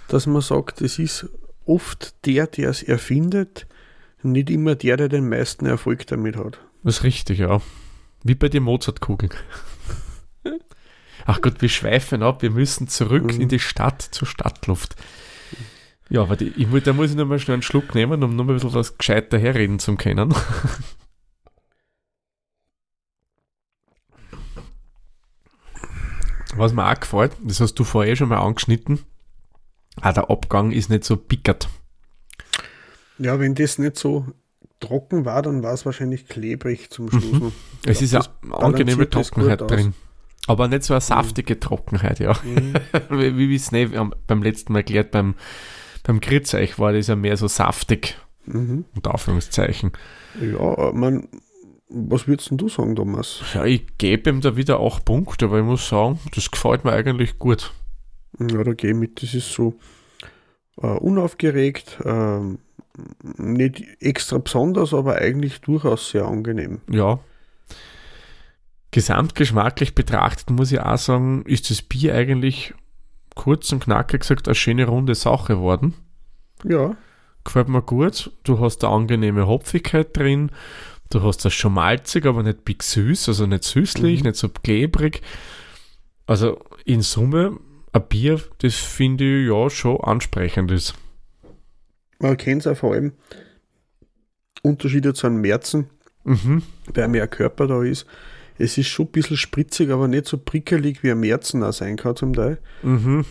dass 0.09 0.27
man 0.27 0.43
sagt, 0.43 0.81
es 0.81 0.99
ist 0.99 1.27
oft 1.67 2.15
der, 2.27 2.47
der 2.47 2.71
es 2.71 2.83
erfindet, 2.83 3.67
nicht 4.23 4.51
immer 4.51 4.75
der, 4.75 4.97
der 4.97 5.09
den 5.09 5.29
meisten 5.29 5.67
Erfolg 5.67 6.07
damit 6.07 6.37
hat. 6.37 6.59
Das 6.83 6.99
ist 6.99 7.03
richtig, 7.05 7.39
ja. 7.39 7.61
Wie 8.23 8.35
bei 8.35 8.49
den 8.49 8.63
Mozartkugeln. 8.63 9.33
Ach 11.27 11.41
Gott, 11.41 11.63
wir 11.63 11.69
schweifen 11.71 12.23
ab, 12.23 12.43
wir 12.43 12.51
müssen 12.51 12.89
zurück 12.89 13.25
Mhm. 13.35 13.41
in 13.43 13.49
die 13.49 13.59
Stadt, 13.59 14.03
zur 14.03 14.27
Stadtluft. 14.29 14.95
Ja, 16.11 16.23
aber 16.23 16.37
die, 16.37 16.53
ich, 16.57 16.69
da 16.83 16.93
muss 16.93 17.11
ich 17.11 17.17
noch 17.17 17.25
mal 17.27 17.39
schnell 17.39 17.55
einen 17.55 17.63
Schluck 17.63 17.95
nehmen, 17.95 18.23
um 18.23 18.37
noch 18.37 18.45
mal 18.45 18.53
ein 18.53 18.57
bisschen 18.57 18.75
was 18.75 18.99
gescheiter 18.99 19.39
herreden 19.39 19.79
zu 19.79 19.97
können. 19.97 20.35
Was 26.57 26.73
mir 26.73 26.91
auch 26.91 26.99
gefällt, 27.01 27.33
das 27.43 27.61
hast 27.61 27.75
du 27.75 27.85
vorher 27.85 28.17
schon 28.17 28.29
mal 28.29 28.39
angeschnitten, 28.39 29.01
auch 30.01 30.13
der 30.13 30.31
Abgang 30.31 30.73
ist 30.73 30.91
nicht 30.91 31.05
so 31.05 31.17
pickert. 31.17 31.69
Ja, 33.19 33.39
wenn 33.39 33.55
das 33.55 33.79
nicht 33.79 33.97
so 33.97 34.27
trocken 34.81 35.25
war, 35.25 35.43
dann 35.43 35.63
war 35.63 35.73
es 35.73 35.87
wahrscheinlich 35.87 36.29
klebrig 36.29 36.91
zum 36.91 37.11
Schluss. 37.11 37.25
Mhm. 37.33 37.53
Es 37.87 38.01
Ja, 38.01 38.05
ist 38.05 38.13
ja 38.13 38.19
das 38.19 38.31
angenehme 38.53 39.09
Trockenheit 39.09 39.61
drin. 39.61 39.95
Aber 40.47 40.69
nicht 40.69 40.83
so 40.85 40.93
eine 40.95 41.01
saftige 41.01 41.59
Trockenheit, 41.59 42.19
ja. 42.19 42.37
Mhm. 42.45 42.75
wie 43.11 43.37
wie 43.37 43.49
wir 43.49 43.57
es 43.57 43.71
beim 44.27 44.43
letzten 44.43 44.73
Mal 44.73 44.81
erklärt, 44.81 45.11
beim, 45.13 45.35
beim 46.03 46.21
Griezeich 46.21 46.79
war 46.79 46.93
das 46.93 47.07
ja 47.07 47.17
mehr 47.17 47.37
so 47.37 47.49
saftig, 47.49 48.19
Mhm. 48.47 48.85
unter 48.95 49.13
Anführungszeichen. 49.13 49.93
Ja, 50.39 50.93
man, 50.93 51.29
was 51.95 52.27
würdest 52.27 52.51
du 52.53 52.69
sagen, 52.69 52.97
Thomas? 52.97 53.41
Ja, 53.55 53.65
ich 53.65 53.87
gebe 53.99 54.31
ihm 54.31 54.41
da 54.41 54.57
wieder 54.57 54.81
acht 54.81 55.05
Punkte, 55.05 55.47
aber 55.47 55.59
ich 55.59 55.65
muss 55.65 55.89
sagen, 55.89 56.19
das 56.35 56.51
gefällt 56.51 56.85
mir 56.85 56.93
eigentlich 56.93 57.39
gut. 57.39 57.73
Ja, 58.39 58.65
da 58.65 58.73
gehe 58.73 58.91
ich 58.91 58.97
mit. 58.97 59.23
Das 59.23 59.35
ist 59.35 59.53
so 59.53 59.75
äh, 60.83 60.87
unaufgeregt, 60.87 61.99
ähm, 62.05 62.59
nicht 63.37 63.85
extra 64.01 64.39
besonders, 64.39 64.93
aber 64.93 65.17
eigentlich 65.17 65.61
durchaus 65.61 66.11
sehr 66.11 66.27
angenehm. 66.27 66.81
Ja. 66.91 67.21
Gesamtgeschmacklich 68.91 69.95
betrachtet 69.95 70.51
muss 70.51 70.73
ich 70.73 70.81
auch 70.81 70.99
sagen, 70.99 71.43
ist 71.47 71.71
das 71.71 71.83
Bier 71.83 72.15
eigentlich 72.15 72.75
kurz 73.35 73.73
und 73.73 73.85
knackig 73.85 74.21
gesagt 74.21 74.47
eine 74.47 74.55
schöne 74.55 74.87
runde 74.87 75.15
Sache 75.15 75.55
geworden. 75.55 75.95
Ja, 76.65 76.97
Gefällt 77.45 77.69
mir 77.69 77.83
gut. 77.83 78.31
Du 78.43 78.59
hast 78.59 78.83
eine 78.83 78.93
angenehme 78.95 79.47
Hopfigkeit 79.47 80.17
drin. 80.17 80.51
Du 81.11 81.23
hast 81.23 81.45
das 81.45 81.53
schon 81.53 81.75
malzig, 81.75 82.27
aber 82.27 82.43
nicht 82.43 82.65
big 82.65 82.83
süß, 82.83 83.29
also 83.29 83.47
nicht 83.47 83.65
süßlich, 83.65 84.21
Mhm. 84.21 84.27
nicht 84.27 84.37
so 84.37 84.49
klebrig. 84.49 85.21
Also 86.27 86.59
in 86.85 87.03
Summe 87.03 87.59
ein 87.93 88.09
Bier, 88.09 88.41
das 88.59 88.75
finde 88.75 89.43
ich 89.43 89.49
ja 89.49 89.71
schon 89.71 90.01
ansprechend 90.01 90.71
ist. 90.71 90.95
man 92.21 92.37
kennt 92.39 92.63
es 92.63 92.67
auch 92.67 92.77
vor 92.77 92.95
allem. 92.95 93.13
Unterschiede 94.63 95.13
zu 95.15 95.27
einem 95.27 95.41
Märzen, 95.43 95.91
Mhm. 96.25 96.63
weil 96.95 97.09
mehr 97.09 97.29
Körper 97.29 97.67
da 97.67 97.83
ist. 97.83 98.07
Es 98.57 98.79
ist 98.79 98.87
schon 98.89 99.07
ein 99.07 99.13
bisschen 99.13 99.37
spritzig, 99.37 99.91
aber 99.91 100.09
nicht 100.09 100.27
so 100.27 100.39
prickelig, 100.39 101.03
wie 101.03 101.11
ein 101.11 101.21
Märzen 101.21 101.63
auch 101.63 101.73
sein 101.73 101.97
kann 101.97 102.17
zum 102.17 102.33
Teil. 102.33 102.59
Mhm. 102.83 103.25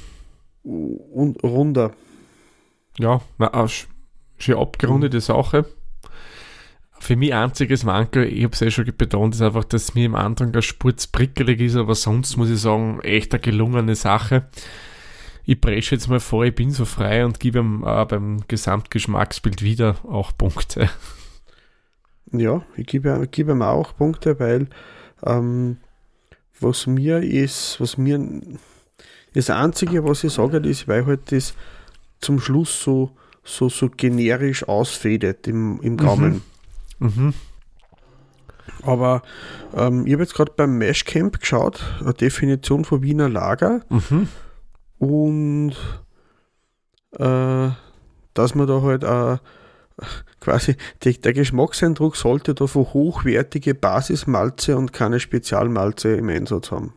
Und 0.63 1.43
runder. 1.43 1.93
Ja, 2.99 3.21
na, 3.39 3.67
schön 4.37 4.57
abgerundete 4.57 5.19
Sache. 5.21 5.65
Für 7.03 7.17
mich 7.17 7.33
einziges 7.33 7.83
Manko, 7.83 8.21
ich 8.21 8.45
habe 8.45 8.53
es 8.53 8.61
eh 8.61 8.71
schon 8.71 8.85
betont, 8.97 9.35
ist 9.35 9.41
einfach, 9.41 9.65
dass 9.65 9.93
mir 9.93 10.05
im 10.05 10.15
Andrang 10.15 10.53
der 10.53 10.61
Spurz 10.61 11.05
prickelig 11.05 11.59
ist, 11.59 11.75
aber 11.75 11.95
sonst 11.95 12.37
muss 12.37 12.49
ich 12.49 12.61
sagen, 12.61 13.01
echt 13.01 13.33
eine 13.33 13.41
gelungene 13.41 13.93
Sache. 13.95 14.47
Ich 15.43 15.59
presche 15.59 15.95
jetzt 15.95 16.07
mal 16.07 16.21
vor, 16.21 16.45
ich 16.45 16.55
bin 16.55 16.71
so 16.71 16.85
frei 16.85 17.25
und 17.25 17.41
gebe 17.41 17.59
ihm 17.59 17.83
äh, 17.85 18.05
beim 18.05 18.47
Gesamtgeschmacksbild 18.47 19.61
wieder 19.61 19.97
auch 20.05 20.31
Punkte. 20.37 20.89
Ja, 22.31 22.63
ich 22.77 22.87
gebe, 22.87 23.27
gebe 23.29 23.51
ihm 23.51 23.63
auch 23.63 23.97
Punkte, 23.97 24.39
weil 24.39 24.69
ähm, 25.25 25.79
was 26.61 26.87
mir 26.87 27.17
ist, 27.17 27.81
was 27.81 27.97
mir 27.97 28.25
das 29.33 29.49
Einzige, 29.49 30.05
was 30.05 30.23
ich 30.23 30.31
sage, 30.31 30.59
ist, 30.59 30.87
weil 30.87 31.05
halt 31.05 31.33
das 31.33 31.53
zum 32.21 32.39
Schluss 32.39 32.81
so, 32.81 33.11
so, 33.43 33.67
so 33.67 33.89
generisch 33.89 34.65
ausfädet 34.69 35.49
im, 35.49 35.81
im 35.81 35.97
Gaumen. 35.97 36.35
Mhm. 36.35 36.52
Aber 38.83 39.21
ähm, 39.75 40.05
ich 40.05 40.13
habe 40.13 40.23
jetzt 40.23 40.33
gerade 40.35 40.51
beim 40.55 40.77
Mashcamp 40.77 41.39
geschaut, 41.39 41.81
eine 42.01 42.13
Definition 42.13 42.85
von 42.85 43.01
Wiener 43.01 43.29
Lager 43.29 43.81
Mhm. 43.89 44.27
und 44.99 45.73
äh, 47.17 47.69
dass 48.33 48.55
man 48.55 48.67
da 48.67 48.81
halt 48.81 49.03
äh, 49.03 49.37
quasi 50.39 50.75
die, 51.03 51.19
der 51.19 51.33
Geschmackseindruck 51.33 52.15
sollte 52.15 52.55
da 52.55 52.67
von 52.67 52.83
hochwertige 52.93 53.75
Basismalze 53.75 54.75
und 54.77 54.91
keine 54.93 55.19
Spezialmalze 55.19 56.15
im 56.15 56.29
Einsatz 56.29 56.71
haben. 56.71 56.93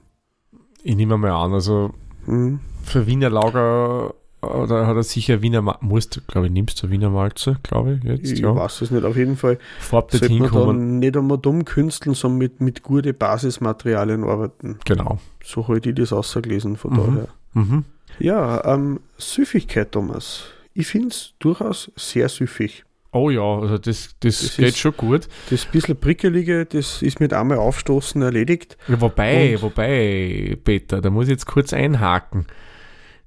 Ich 0.82 0.96
nehme 0.96 1.18
mal 1.18 1.30
an, 1.32 1.52
also 1.52 1.92
Mhm. 2.26 2.61
für 2.82 3.06
Wiener 3.06 3.30
Lager 3.30 4.14
oder 4.54 4.87
hat 4.87 4.96
er 4.96 5.02
sicher 5.02 5.42
Wiener 5.42 5.62
musst, 5.80 6.22
glaube 6.28 6.46
ich, 6.46 6.52
nimmst 6.52 6.82
du 6.82 6.90
Wiener 6.90 7.11
Malze, 7.11 7.56
glaube 7.62 7.94
ich, 8.02 8.04
jetzt, 8.04 8.32
Ich 8.32 8.38
ja. 8.40 8.54
weiß 8.54 8.80
es 8.82 8.90
nicht. 8.90 9.04
Auf 9.04 9.16
jeden 9.16 9.37
Fall 9.37 9.59
dort 9.90 10.11
sollte 10.12 10.28
man 10.30 10.38
hinkommen. 10.42 10.66
dann 10.78 10.98
nicht 11.00 11.16
einmal 11.16 11.38
dumm 11.38 11.64
künsteln, 11.64 12.14
sondern 12.14 12.38
mit, 12.38 12.61
mit 12.61 12.82
guten 12.82 13.16
Basismaterialien 13.16 14.24
arbeiten. 14.24 14.78
Genau. 14.85 15.18
So 15.44 15.66
halte 15.68 15.90
ich 15.90 15.94
das 15.96 16.12
ausgelesen 16.12 16.76
von 16.76 16.92
Mhm. 16.92 16.96
daher. 16.96 17.28
Mhm. 17.54 17.85
Ja, 18.18 18.64
ähm, 18.74 19.00
Süffigkeit, 19.18 19.92
Thomas. 19.92 20.44
Ich 20.74 20.87
finde 20.87 21.09
es 21.09 21.35
durchaus 21.38 21.90
sehr 21.96 22.28
süffig. 22.28 22.85
Oh 23.12 23.30
ja, 23.30 23.40
also 23.61 23.78
das, 23.78 24.11
das, 24.20 24.40
Das 24.42 24.56
geht 24.56 24.68
ist- 24.68 24.78
schon 24.78 24.94
gut. 24.96 25.28
Das 25.48 25.64
bisschen 25.64 25.96
prickelige, 25.96 26.66
das 26.66 27.00
ist 27.00 27.18
mit 27.18 27.32
einmal 27.32 27.56
aufstoßen 27.59 28.20
erledigt. 28.20 28.76
Ja, 28.88 29.00
wobei, 29.00 29.54
Und- 29.54 29.62
wobei, 29.62 30.59
Peter, 30.64 31.00
da 31.00 31.09
muss 31.09 31.24
ich 31.24 31.30
jetzt 31.30 31.46
kurz 31.46 31.72
einhaken. 31.72 32.46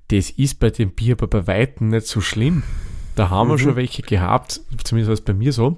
Das 0.10 0.30
ist 0.30 0.60
bei 0.60 0.70
dem 0.70 0.92
Bier 0.92 1.14
aber 1.14 1.28
bei 1.28 1.48
Weitem 1.48 1.90
nicht 1.90 2.08
so 2.08 2.22
schlimm. 2.22 2.64
Da 3.16 3.30
haben 3.30 3.50
wir 3.50 3.54
Mhm. 3.56 3.60
schon 3.60 3.76
welche 3.76 4.02
gehabt, 4.02 4.62
zumindest 4.84 5.08
war 5.10 5.14
es 5.14 5.22
bei 5.22 5.34
mir 5.34 5.52
so, 5.54 5.78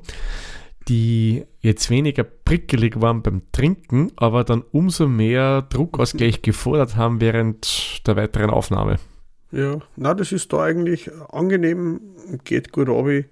die 0.87 1.43
jetzt 1.59 1.89
weniger 1.89 2.23
prickelig 2.23 3.01
waren 3.01 3.21
beim 3.21 3.41
Trinken, 3.51 4.11
aber 4.15 4.43
dann 4.43 4.63
umso 4.71 5.07
mehr 5.07 5.61
Druckausgleich 5.63 6.41
gefordert 6.41 6.95
haben 6.95 7.21
während 7.21 8.05
der 8.07 8.15
weiteren 8.15 8.49
Aufnahme. 8.49 8.97
Ja, 9.51 9.79
na, 9.95 10.13
das 10.13 10.31
ist 10.31 10.53
da 10.53 10.63
eigentlich 10.63 11.09
angenehm, 11.29 11.99
geht 12.45 12.71
gut 12.71 12.89
ab. 12.89 13.07
Ich, 13.07 13.25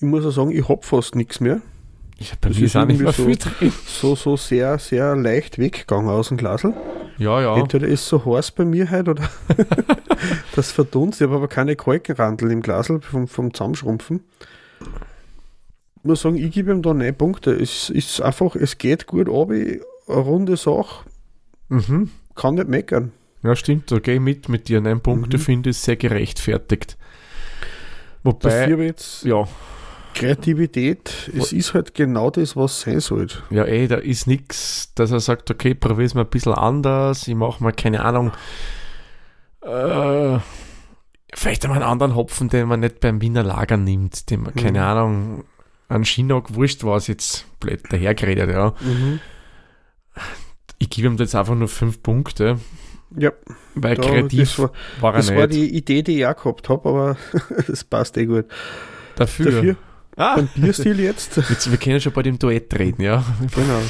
muss 0.00 0.24
auch 0.24 0.30
sagen, 0.30 0.50
ich 0.52 0.68
hab 0.68 0.84
fast 0.84 1.14
nichts 1.16 1.40
mehr. 1.40 1.60
Ich, 2.20 2.36
bei 2.40 2.48
Das 2.48 2.58
ist 2.58 2.76
auch 2.76 2.84
nicht 2.84 3.00
mehr 3.00 3.12
irgendwie 3.16 3.36
viel 3.36 3.40
so- 3.40 3.50
drin. 3.58 3.72
So, 3.86 4.16
so 4.16 4.36
sehr, 4.36 4.78
sehr 4.78 5.14
leicht 5.14 5.58
weggegangen 5.58 6.10
aus 6.10 6.28
dem 6.28 6.36
Glasl. 6.36 6.74
Ja, 7.18 7.40
ja. 7.40 7.56
Entweder 7.56 7.86
ist 7.86 8.02
es 8.02 8.08
so 8.08 8.24
heiß 8.24 8.50
bei 8.52 8.64
mir 8.64 8.90
heute 8.90 9.12
oder 9.12 9.28
das 10.56 10.72
verdunst. 10.72 11.20
Ich 11.20 11.26
habe 11.26 11.36
aber 11.36 11.48
keine 11.48 11.76
Kalkenrandel 11.76 12.50
im 12.50 12.60
Glasl 12.62 13.00
vom, 13.00 13.28
vom 13.28 13.54
Zusammenschrumpfen. 13.54 14.24
Ich 14.80 16.04
muss 16.04 16.22
sagen, 16.22 16.36
ich 16.36 16.50
gebe 16.52 16.70
ihm 16.72 16.82
da 16.82 16.92
neun 16.94 17.14
Punkte. 17.14 17.52
Es 17.52 17.90
ist 17.90 18.20
einfach, 18.20 18.54
es 18.56 18.78
geht 18.78 19.06
gut 19.06 19.28
ab, 19.28 19.50
eine 19.50 19.80
runde 20.08 20.56
Sache, 20.56 21.04
Mhm. 21.68 22.10
kann 22.34 22.54
nicht 22.54 22.68
meckern. 22.68 23.12
Ja, 23.42 23.54
stimmt, 23.54 23.90
da 23.92 23.98
gehe 23.98 24.14
ich 24.14 24.20
mit 24.20 24.48
mit 24.48 24.68
dir. 24.68 24.80
Neun 24.80 25.00
Punkte 25.00 25.36
Mhm. 25.36 25.42
finde 25.42 25.70
ich 25.70 25.78
sehr 25.78 25.96
gerechtfertigt. 25.96 26.96
Wobei, 28.24 28.68
jetzt 28.70 29.24
ja, 29.24 29.46
Kreativität, 30.14 31.30
es 31.36 31.52
ist 31.52 31.74
halt 31.74 31.94
genau 31.94 32.30
das, 32.30 32.56
was 32.56 32.80
sein 32.80 33.00
sollte. 33.00 33.38
Ja, 33.50 33.64
ey, 33.64 33.86
da 33.88 33.96
ist 33.96 34.26
nichts, 34.26 34.92
dass 34.94 35.10
er 35.10 35.20
sagt, 35.20 35.50
okay, 35.50 35.74
probier's 35.74 36.14
mal 36.14 36.22
ein 36.24 36.30
bisschen 36.30 36.54
anders, 36.54 37.28
ich 37.28 37.34
mache 37.34 37.62
mal, 37.62 37.72
keine 37.72 38.04
Ahnung, 38.04 38.32
äh, 39.62 40.38
vielleicht 41.34 41.64
einmal 41.64 41.82
einen 41.82 41.90
anderen 41.90 42.14
Hopfen, 42.14 42.48
den 42.48 42.68
man 42.68 42.80
nicht 42.80 43.00
beim 43.00 43.20
Wiener 43.20 43.42
Lager 43.42 43.76
nimmt, 43.76 44.30
den 44.30 44.42
man, 44.42 44.54
keine 44.54 44.78
Mhm. 44.80 44.84
Ahnung, 44.84 45.44
an 45.88 46.04
Chinook, 46.04 46.54
wurscht 46.54 46.84
was 46.84 47.06
jetzt, 47.06 47.46
blöd 47.60 47.82
dahergeredet, 47.90 48.50
ja. 48.50 48.74
Ich 50.78 50.90
gebe 50.90 51.08
ihm 51.08 51.16
jetzt 51.16 51.34
einfach 51.34 51.54
nur 51.54 51.68
fünf 51.68 52.02
Punkte, 52.02 52.58
Ja, 53.16 53.32
weil 53.74 53.96
da, 53.96 54.02
kreativ 54.02 54.40
das 54.40 54.58
war, 54.58 54.72
war 55.00 55.12
er 55.12 55.16
das 55.18 55.28
war 55.34 55.46
nicht. 55.46 55.52
die 55.52 55.76
Idee, 55.76 56.02
die 56.02 56.18
ich 56.18 56.26
auch 56.26 56.36
gehabt 56.36 56.68
habe, 56.68 56.88
aber 56.88 57.16
das 57.66 57.84
passt 57.84 58.16
eh 58.18 58.26
gut. 58.26 58.46
Dafür. 59.16 59.50
Dafür 59.50 59.76
Ah, 60.18 60.36
beim 60.36 60.48
Bierstil 60.54 61.00
jetzt. 61.00 61.36
jetzt, 61.48 61.70
wir 61.70 61.78
können 61.78 62.00
schon 62.00 62.12
bei 62.12 62.22
dem 62.22 62.38
Duett 62.38 62.76
reden, 62.78 63.00
ja. 63.02 63.24
genau. 63.54 63.80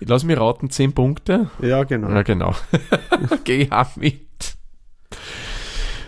Ich 0.00 0.08
lass 0.08 0.22
mich 0.24 0.38
raten, 0.38 0.70
zehn 0.70 0.92
Punkte. 0.92 1.50
Ja, 1.60 1.82
genau. 1.84 2.08
Ja, 2.10 2.22
genau. 2.22 2.54
Geh 3.44 3.62
ich 3.62 3.72
auch 3.72 3.96
mit. 3.96 4.22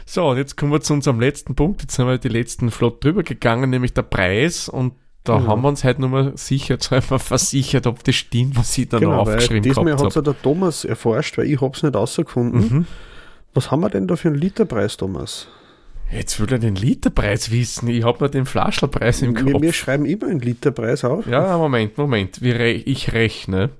So, 0.06 0.28
und 0.30 0.36
jetzt 0.38 0.56
kommen 0.56 0.72
wir 0.72 0.80
zu 0.80 0.92
unserem 0.92 1.20
letzten 1.20 1.54
Punkt. 1.54 1.82
Jetzt 1.82 1.96
sind 1.96 2.06
wir 2.06 2.18
die 2.18 2.28
letzten 2.28 2.70
flott 2.70 3.02
drüber 3.04 3.22
gegangen, 3.22 3.70
nämlich 3.70 3.92
der 3.94 4.02
Preis. 4.02 4.68
Und 4.68 4.94
da 5.24 5.36
Genau. 5.38 5.48
haben 5.50 5.62
wir 5.62 5.68
uns 5.68 5.84
heute 5.84 6.00
nochmal 6.00 6.32
sicher 6.36 6.78
zweimal 6.78 7.18
versichert, 7.18 7.86
ob 7.86 8.02
das 8.04 8.14
stimmt, 8.14 8.56
was 8.56 8.76
ich 8.78 8.88
da 8.88 8.96
noch 8.98 9.00
Genau, 9.00 9.26
weil 9.26 9.34
aufgeschrieben 9.34 9.62
diesmal 9.62 9.84
gehabt 9.86 10.00
hat 10.02 10.10
es 10.10 10.16
habe. 10.16 10.26
ja 10.30 10.32
der 10.32 10.42
Thomas 10.42 10.84
erforscht, 10.84 11.36
weil 11.38 11.46
ich 11.50 11.60
habe 11.60 11.76
es 11.76 11.82
nicht 11.82 11.94
rausgefunden. 11.94 12.60
Mhm. 12.60 12.86
Was 13.54 13.70
haben 13.70 13.80
wir 13.80 13.90
denn 13.90 14.06
da 14.06 14.16
für 14.16 14.28
einen 14.28 14.38
Literpreis, 14.38 14.96
Thomas? 14.96 15.48
Jetzt 16.12 16.40
will 16.40 16.50
er 16.52 16.58
den 16.58 16.74
Literpreis 16.74 17.50
wissen. 17.50 17.88
Ich 17.88 18.04
habe 18.04 18.18
nur 18.20 18.28
den 18.28 18.44
Flaschelpreis 18.46 19.22
im 19.22 19.36
Wir, 19.36 19.52
Kopf. 19.52 19.62
wir 19.62 19.72
schreiben 19.72 20.04
immer 20.06 20.26
einen 20.26 20.40
Literpreis 20.40 21.04
auf. 21.04 21.26
Ja, 21.26 21.56
Moment, 21.56 21.96
Moment. 21.98 22.42
Wir 22.42 22.58
ich 22.60 23.12
rechne. 23.12 23.70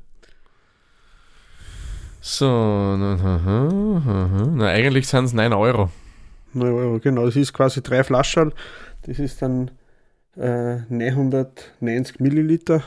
So, 2.20 2.46
na, 2.46 3.16
na, 3.16 3.40
na, 3.44 4.46
na, 4.54 4.66
eigentlich 4.66 5.08
sind 5.08 5.24
es 5.24 5.32
9 5.32 5.52
Euro. 5.54 5.90
9 6.52 6.72
Euro, 6.72 6.98
genau. 7.00 7.24
Das 7.24 7.34
ist 7.36 7.52
quasi 7.52 7.82
drei 7.82 8.04
Flaschen. 8.04 8.52
Das 9.06 9.18
ist 9.18 9.40
dann 9.40 9.70
äh, 10.36 10.80
990 10.90 12.20
Milliliter. 12.20 12.82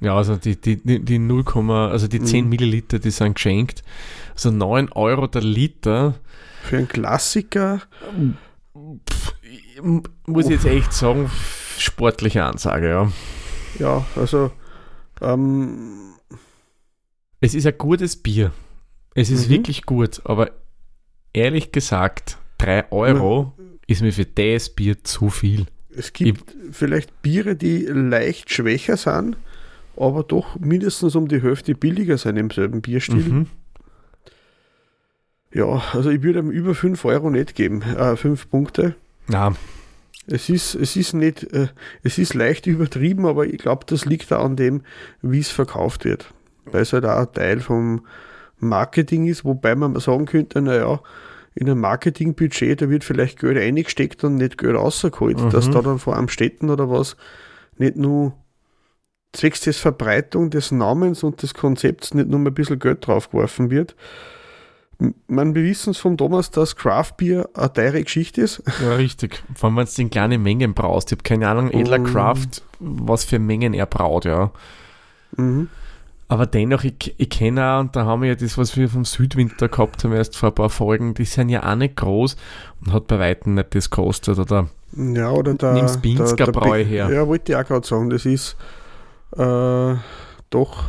Ja, 0.00 0.16
also 0.16 0.36
die, 0.36 0.60
die, 0.60 0.76
die, 0.76 1.00
die 1.00 1.18
0, 1.18 1.44
also 1.70 2.08
die 2.08 2.20
10 2.22 2.44
Mhm. 2.44 2.50
Milliliter, 2.50 2.98
die 2.98 3.10
sind 3.10 3.34
geschenkt. 3.34 3.82
Also 4.34 4.50
9 4.50 4.92
Euro 4.92 5.26
der 5.28 5.42
Liter. 5.42 6.14
Für 6.62 6.76
einen 6.78 6.88
Klassiker. 6.88 7.80
Ich- 9.74 9.82
muss 10.26 10.44
ich 10.46 10.52
jetzt 10.52 10.66
echt 10.66 10.92
sagen, 10.92 11.30
sportliche 11.78 12.44
Ansage, 12.44 12.88
ja. 12.88 13.12
Ja, 13.78 14.06
also 14.16 14.50
ähm, 15.20 16.14
Es 17.40 17.54
ist 17.54 17.66
ein 17.66 17.76
gutes 17.76 18.16
Bier. 18.16 18.52
Es 19.14 19.30
ist 19.30 19.46
Mhm. 19.48 19.54
wirklich 19.54 19.84
gut, 19.84 20.20
aber 20.24 20.50
ehrlich 21.32 21.72
gesagt, 21.72 22.38
3 22.58 22.90
Euro 22.92 23.52
ist 23.86 24.00
mir 24.02 24.12
für 24.12 24.24
das 24.24 24.70
Bier 24.70 25.02
zu 25.04 25.28
viel. 25.30 25.66
es 25.96 26.12
gibt 26.12 26.54
vielleicht 26.72 27.22
Biere, 27.22 27.54
die 27.54 27.84
leicht 27.86 28.50
schwächer 28.52 28.96
sind, 28.96 29.36
aber 29.96 30.22
doch 30.24 30.58
mindestens 30.58 31.14
um 31.14 31.28
die 31.28 31.40
Hälfte 31.42 31.74
billiger 31.74 32.18
sein 32.18 32.36
im 32.36 32.50
selben 32.50 32.80
Bierstil. 32.80 33.16
Mhm. 33.16 33.46
Ja, 35.52 35.82
also 35.92 36.10
ich 36.10 36.22
würde 36.22 36.40
ihm 36.40 36.50
über 36.50 36.74
5 36.74 37.04
Euro 37.04 37.30
nicht 37.30 37.54
geben. 37.54 37.82
Äh, 37.82 38.16
5 38.16 38.50
Punkte. 38.50 38.96
Na, 39.28 39.54
Es 40.26 40.48
ist, 40.48 40.74
es 40.74 40.96
ist 40.96 41.12
nicht, 41.12 41.42
äh, 41.52 41.68
es 42.02 42.18
ist 42.18 42.34
leicht 42.34 42.66
übertrieben, 42.66 43.26
aber 43.26 43.46
ich 43.46 43.58
glaube, 43.58 43.84
das 43.86 44.04
liegt 44.06 44.30
da 44.30 44.40
an 44.40 44.56
dem, 44.56 44.82
wie 45.22 45.40
es 45.40 45.50
verkauft 45.50 46.04
wird. 46.04 46.32
Weil 46.64 46.82
es 46.82 46.92
halt 46.92 47.04
auch 47.04 47.18
ein 47.26 47.32
Teil 47.32 47.60
vom 47.60 48.06
Marketing 48.58 49.26
ist, 49.26 49.44
wobei 49.44 49.74
man 49.74 49.98
sagen 50.00 50.24
könnte, 50.26 50.62
naja, 50.62 51.00
in 51.54 51.68
einem 51.68 51.80
Marketingbudget, 51.80 52.80
da 52.82 52.88
wird 52.90 53.04
vielleicht 53.04 53.38
Geld 53.38 53.58
eingesteckt 53.58 54.24
und 54.24 54.36
nicht 54.36 54.56
Geld 54.58 54.74
rausgeholt, 54.76 55.38
Mhm. 55.38 55.50
dass 55.50 55.70
da 55.70 55.82
dann 55.82 55.98
vor 55.98 56.16
einem 56.16 56.28
Städten 56.28 56.70
oder 56.70 56.90
was 56.90 57.16
nicht 57.76 57.96
nur 57.96 58.32
zwecks 59.32 59.60
des 59.60 59.76
Verbreitung 59.78 60.50
des 60.50 60.70
Namens 60.72 61.22
und 61.22 61.42
des 61.42 61.54
Konzepts 61.54 62.14
nicht 62.14 62.28
nur 62.28 62.40
mal 62.40 62.50
ein 62.50 62.54
bisschen 62.54 62.78
Geld 62.78 63.06
draufgeworfen 63.06 63.70
wird. 63.70 63.94
Man, 65.26 65.54
wir 65.54 65.62
wissen 65.64 65.90
es 65.90 65.98
von 65.98 66.16
Thomas, 66.16 66.50
dass 66.50 66.76
Craft 66.76 67.12
Beer 67.16 67.48
eine 67.54 67.72
teure 67.72 68.02
Geschichte 68.02 68.40
ist. 68.42 68.62
ja, 68.82 68.94
richtig. 68.94 69.42
Vor 69.54 69.68
allem, 69.68 69.76
wenn 69.76 69.86
du 69.86 70.02
in 70.02 70.10
kleine 70.10 70.38
Mengen 70.38 70.72
brauchst. 70.74 71.10
Ich 71.12 71.18
habe 71.18 71.22
keine 71.24 71.48
Ahnung, 71.48 71.70
Edler 71.70 71.98
Mhm. 71.98 72.04
Craft, 72.04 72.62
was 72.80 73.24
für 73.24 73.38
Mengen 73.38 73.74
er 73.74 73.86
braut, 73.86 74.24
ja. 74.24 74.50
Mhm. 75.36 75.68
Aber 76.28 76.46
dennoch, 76.46 76.84
ich, 76.84 77.14
ich 77.18 77.28
kenne 77.28 77.64
auch, 77.66 77.80
und 77.80 77.94
da 77.96 78.06
haben 78.06 78.22
wir 78.22 78.30
ja 78.30 78.34
das, 78.34 78.56
was 78.56 78.76
wir 78.76 78.88
vom 78.88 79.04
Südwinter 79.04 79.68
gehabt 79.68 80.02
haben, 80.04 80.12
erst 80.14 80.36
vor 80.36 80.48
ein 80.50 80.54
paar 80.54 80.70
Folgen, 80.70 81.12
die 81.14 81.24
sind 81.26 81.48
ja 81.50 81.70
auch 81.70 81.76
nicht 81.76 81.96
groß 81.96 82.36
und 82.84 82.92
hat 82.92 83.06
bei 83.08 83.18
Weitem 83.18 83.54
nicht 83.54 83.74
das 83.74 83.90
gekostet, 83.90 84.38
oder? 84.38 84.68
Ja, 84.96 85.30
oder 85.30 85.54
der. 85.54 85.72
Nimm's 85.74 86.00
Pinsker 86.00 86.34
der- 86.36 86.46
der 86.46 86.52
Bräu 86.52 86.78
Be- 86.82 86.88
her. 86.88 87.10
Ja, 87.12 87.26
wollte 87.26 87.52
ich 87.52 87.58
auch 87.58 87.64
gerade 87.64 87.86
sagen, 87.86 88.10
das 88.10 88.24
ist 88.24 88.56
äh, 89.36 89.94
doch 90.50 90.84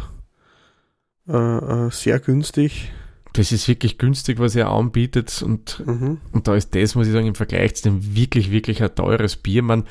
äh, 1.28 1.34
äh, 1.34 1.90
sehr 1.92 2.20
günstig. 2.20 2.92
Das 3.36 3.52
ist 3.52 3.68
wirklich 3.68 3.98
günstig, 3.98 4.40
was 4.40 4.56
er 4.56 4.70
anbietet 4.70 5.42
und, 5.42 5.84
Mhm. 5.86 6.22
und 6.32 6.48
da 6.48 6.56
ist 6.56 6.74
das, 6.74 6.96
muss 6.96 7.08
ich 7.08 7.14
sagen, 7.14 7.28
im 7.28 7.36
Vergleich 7.36 7.76
zu 7.76 7.84
dem 7.84 8.16
wirklich, 8.16 8.50
wirklich 8.52 8.82
ein 8.82 8.96
teures 8.96 9.36
Bier, 9.36 9.62
man, 9.62 9.86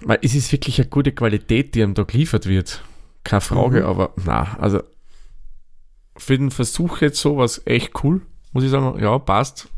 man 0.00 0.18
es 0.22 0.34
ist 0.34 0.52
wirklich 0.52 0.78
eine 0.80 0.88
gute 0.90 1.12
Qualität, 1.12 1.74
die 1.74 1.82
einem 1.82 1.94
da 1.94 2.02
geliefert 2.02 2.46
wird. 2.46 2.82
Keine 3.24 3.40
Frage, 3.40 3.80
Mhm. 3.80 3.86
aber 3.86 4.12
na, 4.24 4.56
also 4.58 4.82
für 6.16 6.36
den 6.38 6.50
Versuch 6.50 7.00
jetzt 7.00 7.20
sowas 7.20 7.62
echt 7.64 7.92
cool, 8.04 8.20
muss 8.52 8.64
ich 8.64 8.70
sagen, 8.70 8.98
ja, 9.02 9.18
passt, 9.18 9.68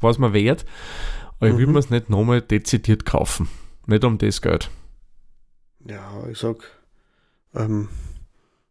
was 0.00 0.18
man 0.18 0.32
wert, 0.32 0.64
aber 1.38 1.48
ich 1.48 1.54
würde 1.54 1.66
Mhm. 1.68 1.72
mir 1.74 1.78
es 1.78 1.90
nicht 1.90 2.10
nochmal 2.10 2.42
dezidiert 2.42 3.04
kaufen. 3.04 3.48
Nicht 3.86 4.04
um 4.04 4.18
das 4.18 4.42
Geld. 4.42 4.70
Ja, 5.88 6.26
ich 6.30 6.38
sag, 6.38 6.56
ähm, 7.54 7.88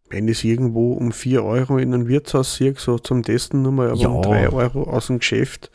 wenn 0.09 0.27
ich 0.27 0.39
es 0.39 0.43
irgendwo 0.43 0.93
um 0.93 1.11
4 1.11 1.43
Euro 1.43 1.77
in 1.77 1.93
einem 1.93 2.07
Wirtshaus 2.07 2.55
sehe, 2.55 2.73
so 2.77 2.97
zum 2.99 3.23
Testen 3.23 3.61
nochmal, 3.61 3.89
aber 3.91 3.99
Ja. 3.99 4.07
um 4.09 4.21
3 4.21 4.49
Euro 4.49 4.83
aus 4.83 5.07
dem 5.07 5.19
Geschäft, 5.19 5.69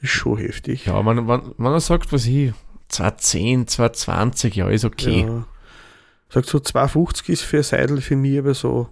ist 0.00 0.10
schon 0.10 0.38
heftig. 0.38 0.86
Ja, 0.86 1.02
man, 1.02 1.24
man, 1.26 1.54
er 1.58 1.80
sagt, 1.80 2.12
was 2.12 2.26
ich, 2.26 2.52
210, 2.88 3.66
220, 3.66 4.54
ja, 4.56 4.68
ist 4.68 4.84
okay. 4.84 5.22
Ja. 5.26 5.46
Sagt 6.30 6.46
so 6.46 6.58
2,50 6.58 7.28
ist 7.30 7.42
für 7.42 7.62
Seidel 7.62 8.00
für 8.00 8.16
mich 8.16 8.38
aber 8.38 8.54
so. 8.54 8.88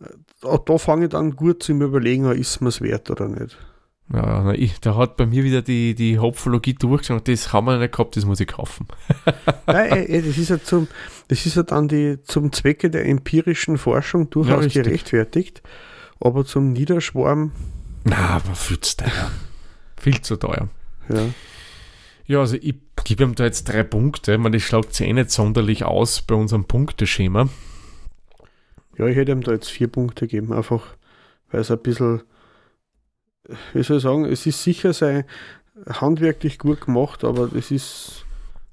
äh, 0.00 0.58
Da 0.64 0.78
fange 0.78 1.04
ich 1.04 1.10
dann 1.10 1.36
gut 1.36 1.62
zum 1.62 1.82
Überlegen, 1.82 2.26
an, 2.26 2.36
ist 2.38 2.60
mir 2.60 2.68
es 2.68 2.80
wert 2.80 3.10
oder 3.10 3.28
nicht. 3.28 3.56
Ja, 4.12 4.42
na, 4.42 4.54
ich, 4.54 4.80
da 4.80 4.96
hat 4.96 5.16
bei 5.16 5.24
mir 5.26 5.44
wieder 5.44 5.62
die, 5.62 5.94
die 5.94 6.18
Hopfologie 6.18 6.74
durchgeschaut. 6.74 7.28
Das 7.28 7.52
haben 7.52 7.66
wir 7.66 7.78
nicht 7.78 7.92
gehabt, 7.92 8.16
das 8.16 8.24
muss 8.24 8.40
ich 8.40 8.48
kaufen. 8.48 8.88
Nein, 9.66 10.06
das 10.08 10.36
ist 10.36 10.48
ja 10.50 10.60
zum, 10.62 10.88
das 11.28 11.46
ist 11.46 11.54
ja 11.54 11.62
dann 11.62 11.86
die, 11.86 12.18
zum 12.24 12.52
Zwecke 12.52 12.90
der 12.90 13.06
empirischen 13.06 13.78
Forschung 13.78 14.28
durchaus 14.30 14.64
richtig. 14.64 14.84
gerechtfertigt. 14.84 15.62
Aber 16.18 16.44
zum 16.44 16.72
Niederschwarm, 16.72 17.52
Na, 18.04 18.30
aber 18.30 18.54
viel 18.54 18.80
zu 18.80 18.96
teuer. 18.96 19.30
viel 19.96 20.20
zu 20.20 20.36
teuer. 20.36 20.68
ja. 21.08 21.26
Ja, 22.26 22.38
also 22.38 22.54
ich 22.54 22.76
gebe 23.02 23.24
ihm 23.24 23.34
da 23.34 23.42
jetzt 23.42 23.64
drei 23.64 23.82
Punkte. 23.82 24.38
Man, 24.38 24.52
das 24.52 24.62
schlagt 24.62 24.94
sich 24.94 25.08
eh 25.08 25.12
nicht 25.12 25.32
sonderlich 25.32 25.82
aus 25.82 26.22
bei 26.22 26.36
unserem 26.36 26.64
Punkteschema. 26.64 27.48
Ja, 28.96 29.06
ich 29.08 29.16
hätte 29.16 29.32
ihm 29.32 29.42
da 29.42 29.50
jetzt 29.50 29.68
vier 29.68 29.88
Punkte 29.88 30.28
gegeben, 30.28 30.52
einfach 30.52 30.94
weil 31.50 31.62
es 31.62 31.72
ein 31.72 31.80
bisschen, 31.80 32.22
wie 33.72 33.82
soll 33.82 33.98
ich 33.98 34.02
sagen, 34.02 34.24
es 34.24 34.46
ist 34.46 34.62
sicher 34.62 34.92
sein 34.92 35.24
handwerklich 35.88 36.58
gut 36.58 36.82
gemacht, 36.82 37.24
aber 37.24 37.50
es 37.54 37.70
ist 37.70 38.24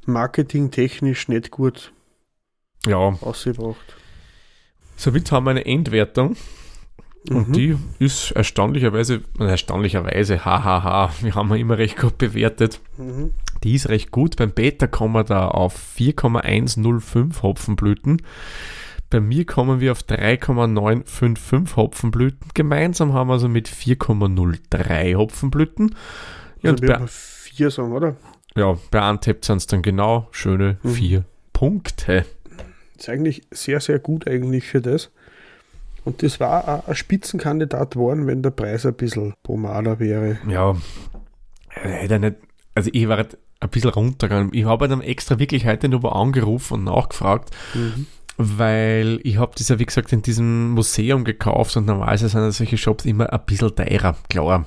marketingtechnisch 0.06 1.28
nicht 1.28 1.52
gut 1.52 1.92
Ja, 2.86 2.98
ausgebracht. 3.22 3.96
somit 4.96 5.32
haben 5.32 5.46
wir 5.46 5.52
eine 5.52 5.66
Endwertung. 5.66 6.36
Und 7.30 7.50
Mhm. 7.50 7.54
die 7.54 7.78
ist 8.00 8.32
erstaunlicherweise, 8.32 9.22
erstaunlicherweise, 9.38 10.46
hahaha, 10.46 11.12
wir 11.22 11.36
haben 11.36 11.50
ihn 11.54 11.62
immer 11.62 11.78
recht 11.78 11.98
gut 11.98 12.18
bewertet. 12.18 12.80
Mhm. 12.98 13.34
Die 13.64 13.74
ist 13.74 13.90
recht 13.90 14.12
gut. 14.12 14.38
Beim 14.38 14.52
Beta 14.52 14.88
kommen 14.88 15.14
wir 15.14 15.24
da 15.26 15.48
auf 15.48 15.74
4,105 15.74 17.42
Hopfenblüten. 17.44 18.22
Bei 19.10 19.20
mir 19.22 19.46
kommen 19.46 19.80
wir 19.80 19.94
auf 19.94 20.04
3,955 20.04 21.76
Hopfenblüten. 21.78 22.50
Gemeinsam 22.54 23.14
haben 23.14 23.28
wir 23.30 23.34
also 23.34 23.48
mit 23.48 23.70
4,03 23.70 25.16
Hopfenblüten. 25.16 25.96
Ja, 26.62 26.72
Also 26.72 26.76
und 26.76 26.82
wir 26.82 26.88
bei, 26.90 26.96
haben 27.00 27.08
vier 27.08 27.72
sagen, 27.72 27.94
oder? 27.94 28.16
ja, 28.56 28.78
bei 28.92 29.10
Untapped 29.10 29.46
sind 29.46 29.58
es 29.58 29.68
dann 29.68 29.82
genau 29.82 30.28
schöne 30.32 30.78
Mhm. 30.84 30.90
vier 30.90 31.26
Punkte. 31.54 32.26
ist 32.98 33.10
eigentlich 33.10 33.44
sehr, 33.52 33.80
sehr 33.80 34.00
gut 34.00 34.28
eigentlich 34.28 34.66
für 34.66 34.82
das. 34.82 35.12
Und 36.04 36.24
das 36.24 36.40
war 36.40 36.88
ein 36.88 36.96
Spitzenkandidat 36.96 37.92
geworden, 37.92 38.28
wenn 38.28 38.42
der 38.42 38.52
Preis 38.52 38.86
ein 38.86 38.94
bisschen 38.94 39.34
pomader 39.44 40.00
wäre. 40.00 40.38
Ja, 40.50 40.76
hätte 41.70 42.20
nicht, 42.20 42.36
also 42.76 42.90
ich 42.94 43.08
war 43.08 43.18
halt 43.18 43.38
ein 43.60 43.70
bisschen 43.70 43.90
runtergegangen. 43.90 44.54
Ich 44.54 44.66
habe 44.66 44.88
dann 44.88 45.02
extra 45.02 45.38
wirklich 45.40 45.66
heute 45.66 45.90
mal 45.90 46.10
angerufen 46.10 46.76
und 46.76 46.84
nachgefragt, 46.86 47.50
weil 48.38 49.20
ich 49.24 49.38
habe 49.38 49.54
das 49.58 49.70
ja 49.70 49.80
wie 49.80 49.86
gesagt 49.86 50.14
in 50.14 50.22
diesem 50.22 50.72
Museum 50.72 51.24
gekauft 51.24 51.76
und 51.76 51.86
normalerweise 51.86 52.30
sind 52.30 52.42
ja 52.42 52.52
solche 52.52 52.78
Shops 52.78 53.06
immer 53.06 53.32
ein 53.32 53.40
bisschen 53.46 53.76
teurer, 53.76 54.16
klar. 54.30 54.66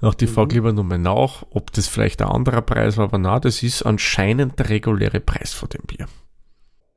Nach 0.00 0.14
die 0.14 0.28
frage 0.28 0.54
lieber 0.54 0.72
nochmal 0.72 0.98
nach, 0.98 1.44
ob 1.50 1.72
das 1.72 1.88
vielleicht 1.88 2.22
ein 2.22 2.28
anderer 2.28 2.62
Preis 2.62 2.96
war, 2.96 3.04
aber 3.04 3.18
na, 3.18 3.40
das 3.40 3.62
ist 3.62 3.82
anscheinend 3.82 4.58
der 4.58 4.68
reguläre 4.68 5.20
Preis 5.20 5.52
von 5.54 5.68
dem 5.70 5.82
Bier. 5.86 6.06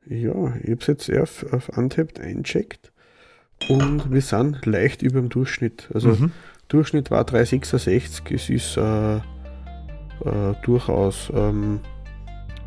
Ja, 0.06 0.56
ich 0.62 0.70
habe 0.70 0.78
es 0.82 0.88
jetzt 0.88 1.10
eher 1.10 1.24
auf, 1.24 1.46
auf 1.52 1.70
Untapped 1.70 2.20
eincheckt 2.20 2.92
und 3.70 4.12
wir 4.12 4.22
sind 4.22 4.66
leicht 4.66 5.02
über 5.02 5.20
dem 5.20 5.30
Durchschnitt. 5.30 5.90
Also 5.94 6.10
Mhm. 6.10 6.32
Durchschnitt 6.68 7.12
war 7.12 7.24
3,66. 7.26 8.34
Es 8.34 8.50
ist 8.50 8.78
äh, 8.78 9.16
äh, 9.18 10.56
durchaus 10.64 11.32
ähm, 11.36 11.80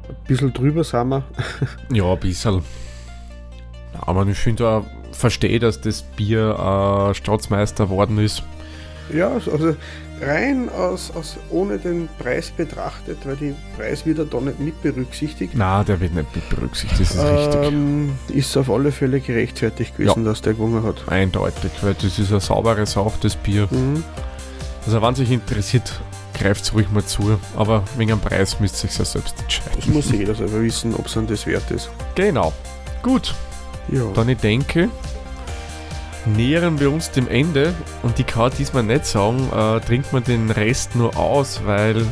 ein 0.09 0.17
bisschen 0.27 0.53
drüber, 0.53 0.85
sind 0.85 1.09
wir. 1.09 1.25
Ja, 1.93 2.13
ein 2.13 2.21
bisschen. 2.21 2.63
Ja, 3.95 4.01
aber 4.07 4.27
ich 4.27 4.39
finde 4.39 4.69
auch, 4.69 4.85
verstehe, 5.13 5.59
dass 5.59 5.81
das 5.81 6.03
Bier 6.03 7.11
äh, 7.11 7.15
Staatsmeister 7.15 7.87
geworden 7.87 8.19
ist. 8.19 8.43
Ja, 9.13 9.33
also 9.33 9.77
rein 10.21 10.69
aus, 10.71 11.13
aus 11.15 11.37
ohne 11.51 11.79
den 11.79 12.09
Preis 12.19 12.51
betrachtet, 12.51 13.19
weil 13.25 13.37
die 13.37 13.55
Preis 13.77 14.07
wird 14.07 14.19
ja 14.19 14.25
da 14.25 14.41
nicht 14.41 14.61
mit 14.61 14.83
berücksichtigt. 14.83 15.53
Na, 15.55 15.85
der 15.85 16.01
wird 16.01 16.15
nicht 16.15 16.35
mit 16.35 16.49
berücksichtigt, 16.49 17.01
das 17.01 17.17
ist 17.17 17.25
richtig. 17.25 17.73
Ähm, 17.73 18.13
ist 18.29 18.57
auf 18.57 18.71
alle 18.71 18.93
Fälle 18.93 19.21
gerechtfertigt 19.21 19.97
gewesen, 19.97 20.25
dass 20.25 20.41
der 20.41 20.55
gewonnen 20.55 20.83
hat. 20.83 21.07
Eindeutig, 21.09 21.71
weil 21.83 21.95
das 21.95 22.19
ist 22.19 22.33
ein 22.33 22.41
sauberes, 22.41 22.93
sauftes 22.93 23.37
Bier. 23.37 23.69
Mhm. 23.71 24.03
Also 24.87 25.01
wenn 25.03 25.15
sich 25.15 25.31
interessiert, 25.31 26.01
greift 26.35 26.73
ruhig 26.75 26.91
mal 26.91 27.05
zu. 27.05 27.39
Aber 27.57 27.85
wegen 27.97 28.11
dem 28.11 28.21
Preis 28.21 28.61
müsst 28.61 28.83
ihr 28.85 28.91
euch 28.91 28.99
ja 28.99 29.05
selbst 29.05 29.35
Das 29.37 29.43
entscheiden. 29.43 29.93
muss 29.93 30.11
jeder 30.11 30.35
selber 30.35 30.61
wissen, 30.63 30.95
ob 30.95 31.07
es 31.07 31.17
an 31.17 31.27
das 31.27 31.47
wert 31.47 31.71
ist. 31.71 31.91
Genau. 32.15 32.53
Gut, 33.03 33.35
Ja. 33.89 34.03
dann 34.15 34.29
ich 34.29 34.39
denke, 34.39 34.89
nähern 36.27 36.81
wir 36.81 36.91
uns 36.91 37.11
dem 37.11 37.29
Ende 37.29 37.75
und 38.03 38.19
ich 38.19 38.27
kann 38.27 38.51
diesmal 38.59 38.83
nicht 38.83 39.05
sagen, 39.07 39.49
äh, 39.55 39.81
trinkt 39.81 40.13
man 40.13 40.25
den 40.25 40.51
Rest 40.51 40.95
nur 40.97 41.17
aus, 41.17 41.61
weil 41.65 42.05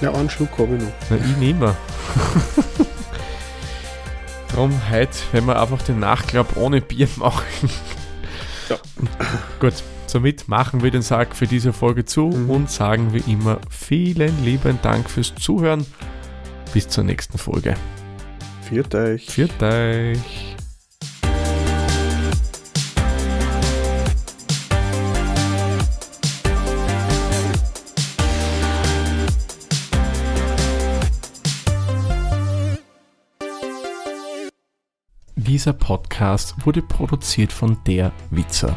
ja, 0.00 0.12
einen 0.12 0.28
Schluck 0.30 0.50
habe 0.58 0.74
ich 0.76 0.82
noch. 0.82 0.92
Na, 1.10 1.16
ich 1.16 1.36
nehme. 1.36 1.76
Drum 4.52 4.72
heute, 4.90 5.16
wenn 5.32 5.46
wir 5.46 5.60
einfach 5.60 5.80
den 5.82 6.00
Nachklapp 6.00 6.56
ohne 6.56 6.80
Bier 6.80 7.08
machen. 7.16 7.42
Ja. 8.68 8.76
Gut, 9.60 9.74
somit 10.12 10.46
machen 10.46 10.82
wir 10.82 10.90
den 10.90 11.00
Sack 11.00 11.34
für 11.34 11.46
diese 11.46 11.72
Folge 11.72 12.04
zu 12.04 12.26
Mhm. 12.26 12.50
und 12.50 12.70
sagen 12.70 13.14
wie 13.14 13.32
immer 13.32 13.58
vielen 13.70 14.44
lieben 14.44 14.78
Dank 14.82 15.08
fürs 15.08 15.34
Zuhören. 15.34 15.86
Bis 16.74 16.86
zur 16.88 17.04
nächsten 17.04 17.38
Folge. 17.38 17.74
Viert 18.68 18.94
euch. 18.94 19.26
Viert 19.30 19.62
euch. 19.62 20.54
Dieser 35.36 35.72
Podcast 35.72 36.54
wurde 36.64 36.82
produziert 36.82 37.52
von 37.52 37.78
der 37.86 38.12
Witzer. 38.30 38.76